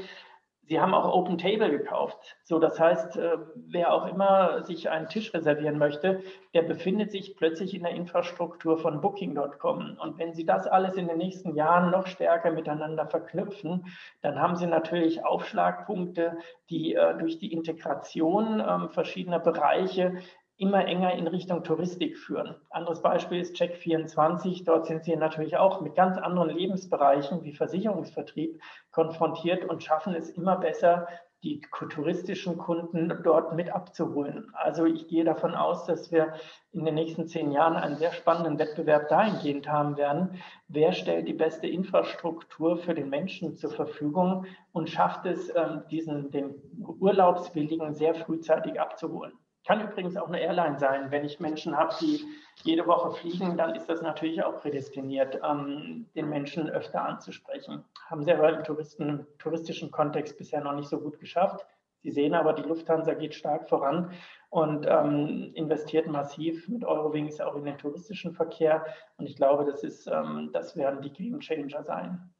Sie 0.67 0.81
haben 0.81 0.93
auch 0.93 1.13
Open 1.13 1.37
Table 1.37 1.71
gekauft. 1.71 2.17
So, 2.43 2.59
das 2.59 2.77
heißt, 2.77 3.15
äh, 3.15 3.37
wer 3.55 3.93
auch 3.93 4.05
immer 4.05 4.63
sich 4.63 4.89
einen 4.89 5.07
Tisch 5.07 5.33
reservieren 5.33 5.77
möchte, 5.77 6.21
der 6.53 6.63
befindet 6.63 7.11
sich 7.11 7.37
plötzlich 7.37 7.73
in 7.73 7.83
der 7.83 7.93
Infrastruktur 7.93 8.77
von 8.77 8.99
Booking.com. 8.99 9.97
Und 10.01 10.19
wenn 10.19 10.33
Sie 10.33 10.45
das 10.45 10.67
alles 10.67 10.97
in 10.97 11.07
den 11.07 11.17
nächsten 11.17 11.55
Jahren 11.55 11.91
noch 11.91 12.07
stärker 12.07 12.51
miteinander 12.51 13.07
verknüpfen, 13.07 13.85
dann 14.21 14.41
haben 14.41 14.57
Sie 14.57 14.67
natürlich 14.67 15.25
Aufschlagpunkte, 15.25 16.37
die 16.69 16.95
äh, 16.95 17.17
durch 17.17 17.39
die 17.39 17.53
Integration 17.53 18.61
ähm, 18.65 18.89
verschiedener 18.89 19.39
Bereiche 19.39 20.17
immer 20.57 20.85
enger 20.85 21.13
in 21.13 21.27
Richtung 21.27 21.63
Touristik 21.63 22.17
führen. 22.17 22.55
Anderes 22.71 23.01
Beispiel 23.01 23.39
ist 23.39 23.55
Check24. 23.55 24.65
Dort 24.65 24.87
sind 24.87 25.03
sie 25.03 25.15
natürlich 25.15 25.57
auch 25.57 25.81
mit 25.81 25.95
ganz 25.95 26.17
anderen 26.17 26.49
Lebensbereichen 26.49 27.43
wie 27.43 27.53
Versicherungsvertrieb 27.53 28.59
konfrontiert 28.91 29.65
und 29.65 29.83
schaffen 29.83 30.15
es 30.15 30.29
immer 30.31 30.57
besser, 30.57 31.07
die 31.43 31.61
touristischen 31.91 32.57
Kunden 32.57 33.13
dort 33.23 33.53
mit 33.53 33.69
abzuholen. 33.69 34.49
Also 34.53 34.85
ich 34.85 35.07
gehe 35.07 35.23
davon 35.23 35.53
aus, 35.53 35.85
dass 35.85 36.11
wir 36.11 36.33
in 36.71 36.83
den 36.83 36.95
nächsten 36.95 37.27
zehn 37.27 37.51
Jahren 37.51 37.75
einen 37.75 37.95
sehr 37.95 38.11
spannenden 38.11 38.57
Wettbewerb 38.57 39.07
dahingehend 39.09 39.69
haben 39.69 39.97
werden. 39.97 40.41
Wer 40.67 40.93
stellt 40.93 41.27
die 41.27 41.33
beste 41.33 41.67
Infrastruktur 41.67 42.77
für 42.77 42.95
den 42.95 43.09
Menschen 43.09 43.55
zur 43.55 43.69
Verfügung 43.69 44.47
und 44.71 44.89
schafft 44.89 45.27
es, 45.27 45.53
ähm, 45.55 45.83
diesen, 45.91 46.31
den 46.31 46.55
Urlaubswilligen 46.99 47.93
sehr 47.93 48.15
frühzeitig 48.15 48.81
abzuholen? 48.81 49.33
Kann 49.67 49.81
übrigens 49.81 50.15
auch 50.15 50.29
eine 50.29 50.39
Airline 50.39 50.79
sein. 50.79 51.11
Wenn 51.11 51.25
ich 51.25 51.41
Menschen 51.41 51.75
habe, 51.75 51.93
die 51.99 52.23
jede 52.63 52.87
Woche 52.87 53.11
fliegen, 53.11 53.57
dann 53.57 53.75
ist 53.75 53.87
das 53.89 54.01
natürlich 54.01 54.41
auch 54.41 54.61
prädestiniert, 54.61 55.41
ähm, 55.43 56.07
den 56.15 56.29
Menschen 56.29 56.69
öfter 56.69 57.03
anzusprechen. 57.03 57.83
Haben 58.09 58.23
sie 58.23 58.31
aber 58.31 58.57
im 58.57 58.63
Touristen, 58.63 59.27
touristischen 59.39 59.91
Kontext 59.91 60.37
bisher 60.37 60.61
noch 60.61 60.73
nicht 60.73 60.87
so 60.87 61.01
gut 61.01 61.19
geschafft. 61.19 61.65
Sie 62.01 62.11
sehen 62.11 62.33
aber, 62.33 62.53
die 62.53 62.61
Lufthansa 62.61 63.13
geht 63.13 63.35
stark 63.35 63.67
voran 63.67 64.11
und 64.49 64.85
ähm, 64.87 65.51
investiert 65.53 66.07
massiv 66.07 66.69
mit 66.69 66.85
Eurowings 66.85 67.41
auch 67.41 67.55
in 67.57 67.65
den 67.65 67.77
touristischen 67.77 68.31
Verkehr. 68.31 68.85
Und 69.17 69.27
ich 69.27 69.35
glaube, 69.35 69.65
das, 69.65 69.83
ist, 69.83 70.07
ähm, 70.07 70.49
das 70.53 70.77
werden 70.77 71.01
die 71.01 71.11
Game 71.11 71.41
Changer 71.41 71.83
sein. 71.83 72.33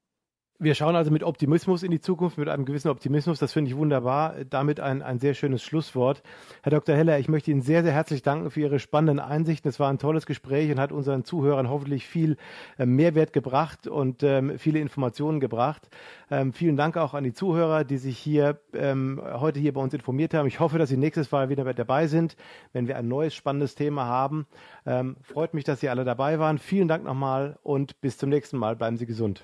Wir 0.59 0.73
schauen 0.73 0.95
also 0.95 1.11
mit 1.11 1.21
Optimismus 1.21 1.83
in 1.83 1.91
die 1.91 1.99
Zukunft, 1.99 2.39
mit 2.39 2.49
einem 2.49 2.65
gewissen 2.65 2.89
Optimismus. 2.89 3.37
Das 3.37 3.53
finde 3.53 3.69
ich 3.69 3.77
wunderbar. 3.77 4.33
Damit 4.49 4.79
ein, 4.79 5.03
ein 5.03 5.19
sehr 5.19 5.35
schönes 5.35 5.61
Schlusswort. 5.61 6.23
Herr 6.63 6.71
Dr. 6.71 6.95
Heller, 6.95 7.19
ich 7.19 7.29
möchte 7.29 7.51
Ihnen 7.51 7.61
sehr, 7.61 7.83
sehr 7.83 7.91
herzlich 7.91 8.23
danken 8.23 8.49
für 8.49 8.61
Ihre 8.61 8.79
spannenden 8.79 9.19
Einsichten. 9.19 9.69
Es 9.69 9.79
war 9.79 9.91
ein 9.91 9.99
tolles 9.99 10.25
Gespräch 10.25 10.71
und 10.71 10.79
hat 10.79 10.91
unseren 10.91 11.23
Zuhörern 11.23 11.69
hoffentlich 11.69 12.07
viel 12.07 12.37
äh, 12.79 12.87
Mehrwert 12.87 13.33
gebracht 13.33 13.85
und 13.85 14.23
ähm, 14.23 14.57
viele 14.57 14.79
Informationen 14.79 15.39
gebracht. 15.39 15.89
Ähm, 16.31 16.53
vielen 16.53 16.75
Dank 16.75 16.97
auch 16.97 17.13
an 17.13 17.23
die 17.23 17.33
Zuhörer, 17.33 17.83
die 17.83 17.97
sich 17.97 18.17
hier 18.17 18.59
ähm, 18.73 19.21
heute 19.23 19.59
hier 19.59 19.73
bei 19.73 19.81
uns 19.81 19.93
informiert 19.93 20.33
haben. 20.33 20.47
Ich 20.47 20.59
hoffe, 20.59 20.79
dass 20.79 20.89
Sie 20.89 20.97
nächstes 20.97 21.31
Mal 21.31 21.49
wieder 21.49 21.71
dabei 21.71 22.07
sind, 22.07 22.35
wenn 22.73 22.87
wir 22.87 22.97
ein 22.97 23.07
neues 23.07 23.35
spannendes 23.35 23.75
Thema 23.75 24.05
haben. 24.05 24.47
Ähm, 24.87 25.17
freut 25.21 25.53
mich, 25.53 25.65
dass 25.65 25.81
Sie 25.81 25.89
alle 25.89 26.03
dabei 26.03 26.39
waren. 26.39 26.57
Vielen 26.57 26.87
Dank 26.87 27.03
nochmal 27.03 27.59
und 27.61 28.01
bis 28.01 28.17
zum 28.17 28.31
nächsten 28.31 28.57
Mal. 28.57 28.75
Bleiben 28.75 28.97
Sie 28.97 29.05
gesund. 29.05 29.43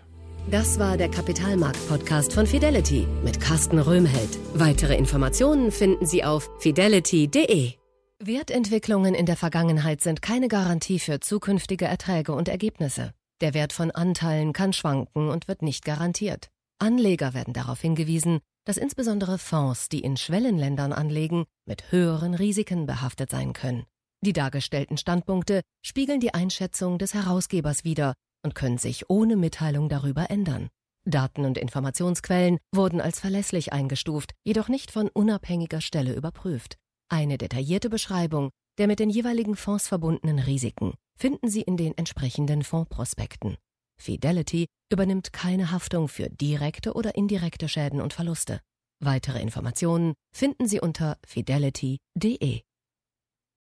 Das 0.51 0.77
war 0.77 0.97
der 0.97 1.09
Kapitalmarkt-Podcast 1.09 2.33
von 2.33 2.45
Fidelity 2.45 3.07
mit 3.23 3.39
Carsten 3.39 3.79
Röhmheld. 3.79 4.37
Weitere 4.53 4.95
Informationen 4.95 5.71
finden 5.71 6.05
Sie 6.05 6.23
auf 6.23 6.49
fidelity.de. 6.59 7.73
Wertentwicklungen 8.19 9.15
in 9.15 9.25
der 9.25 9.37
Vergangenheit 9.37 10.01
sind 10.01 10.21
keine 10.21 10.49
Garantie 10.49 10.99
für 10.99 11.21
zukünftige 11.21 11.85
Erträge 11.85 12.33
und 12.33 12.49
Ergebnisse. 12.49 13.13
Der 13.41 13.53
Wert 13.53 13.73
von 13.73 13.89
Anteilen 13.91 14.53
kann 14.53 14.73
schwanken 14.73 15.29
und 15.29 15.47
wird 15.47 15.61
nicht 15.61 15.85
garantiert. 15.85 16.49
Anleger 16.77 17.33
werden 17.33 17.53
darauf 17.53 17.79
hingewiesen, 17.79 18.39
dass 18.65 18.77
insbesondere 18.77 19.37
Fonds, 19.37 19.89
die 19.89 20.01
in 20.01 20.17
Schwellenländern 20.17 20.93
anlegen, 20.93 21.45
mit 21.65 21.91
höheren 21.91 22.33
Risiken 22.33 22.85
behaftet 22.85 23.31
sein 23.31 23.53
können. 23.53 23.85
Die 24.21 24.33
dargestellten 24.33 24.97
Standpunkte 24.97 25.61
spiegeln 25.81 26.19
die 26.19 26.33
Einschätzung 26.33 26.97
des 26.97 27.13
Herausgebers 27.13 27.83
wider 27.83 28.13
und 28.43 28.55
können 28.55 28.77
sich 28.77 29.09
ohne 29.09 29.35
Mitteilung 29.35 29.89
darüber 29.89 30.29
ändern. 30.29 30.69
Daten 31.05 31.45
und 31.45 31.57
Informationsquellen 31.57 32.59
wurden 32.73 33.01
als 33.01 33.19
verlässlich 33.19 33.73
eingestuft, 33.73 34.31
jedoch 34.43 34.69
nicht 34.69 34.91
von 34.91 35.09
unabhängiger 35.09 35.81
Stelle 35.81 36.13
überprüft. 36.13 36.77
Eine 37.09 37.37
detaillierte 37.37 37.89
Beschreibung 37.89 38.51
der 38.77 38.87
mit 38.87 38.99
den 38.99 39.09
jeweiligen 39.09 39.55
Fonds 39.55 39.87
verbundenen 39.87 40.39
Risiken 40.39 40.93
finden 41.15 41.49
Sie 41.49 41.61
in 41.61 41.77
den 41.77 41.95
entsprechenden 41.97 42.63
Fondsprospekten. 42.63 43.57
Fidelity 44.01 44.65
übernimmt 44.91 45.31
keine 45.31 45.71
Haftung 45.71 46.07
für 46.07 46.29
direkte 46.29 46.93
oder 46.93 47.15
indirekte 47.15 47.69
Schäden 47.69 48.01
und 48.01 48.13
Verluste. 48.13 48.59
Weitere 48.99 49.41
Informationen 49.41 50.13
finden 50.33 50.67
Sie 50.67 50.79
unter 50.79 51.17
fidelity.de. 51.25 52.61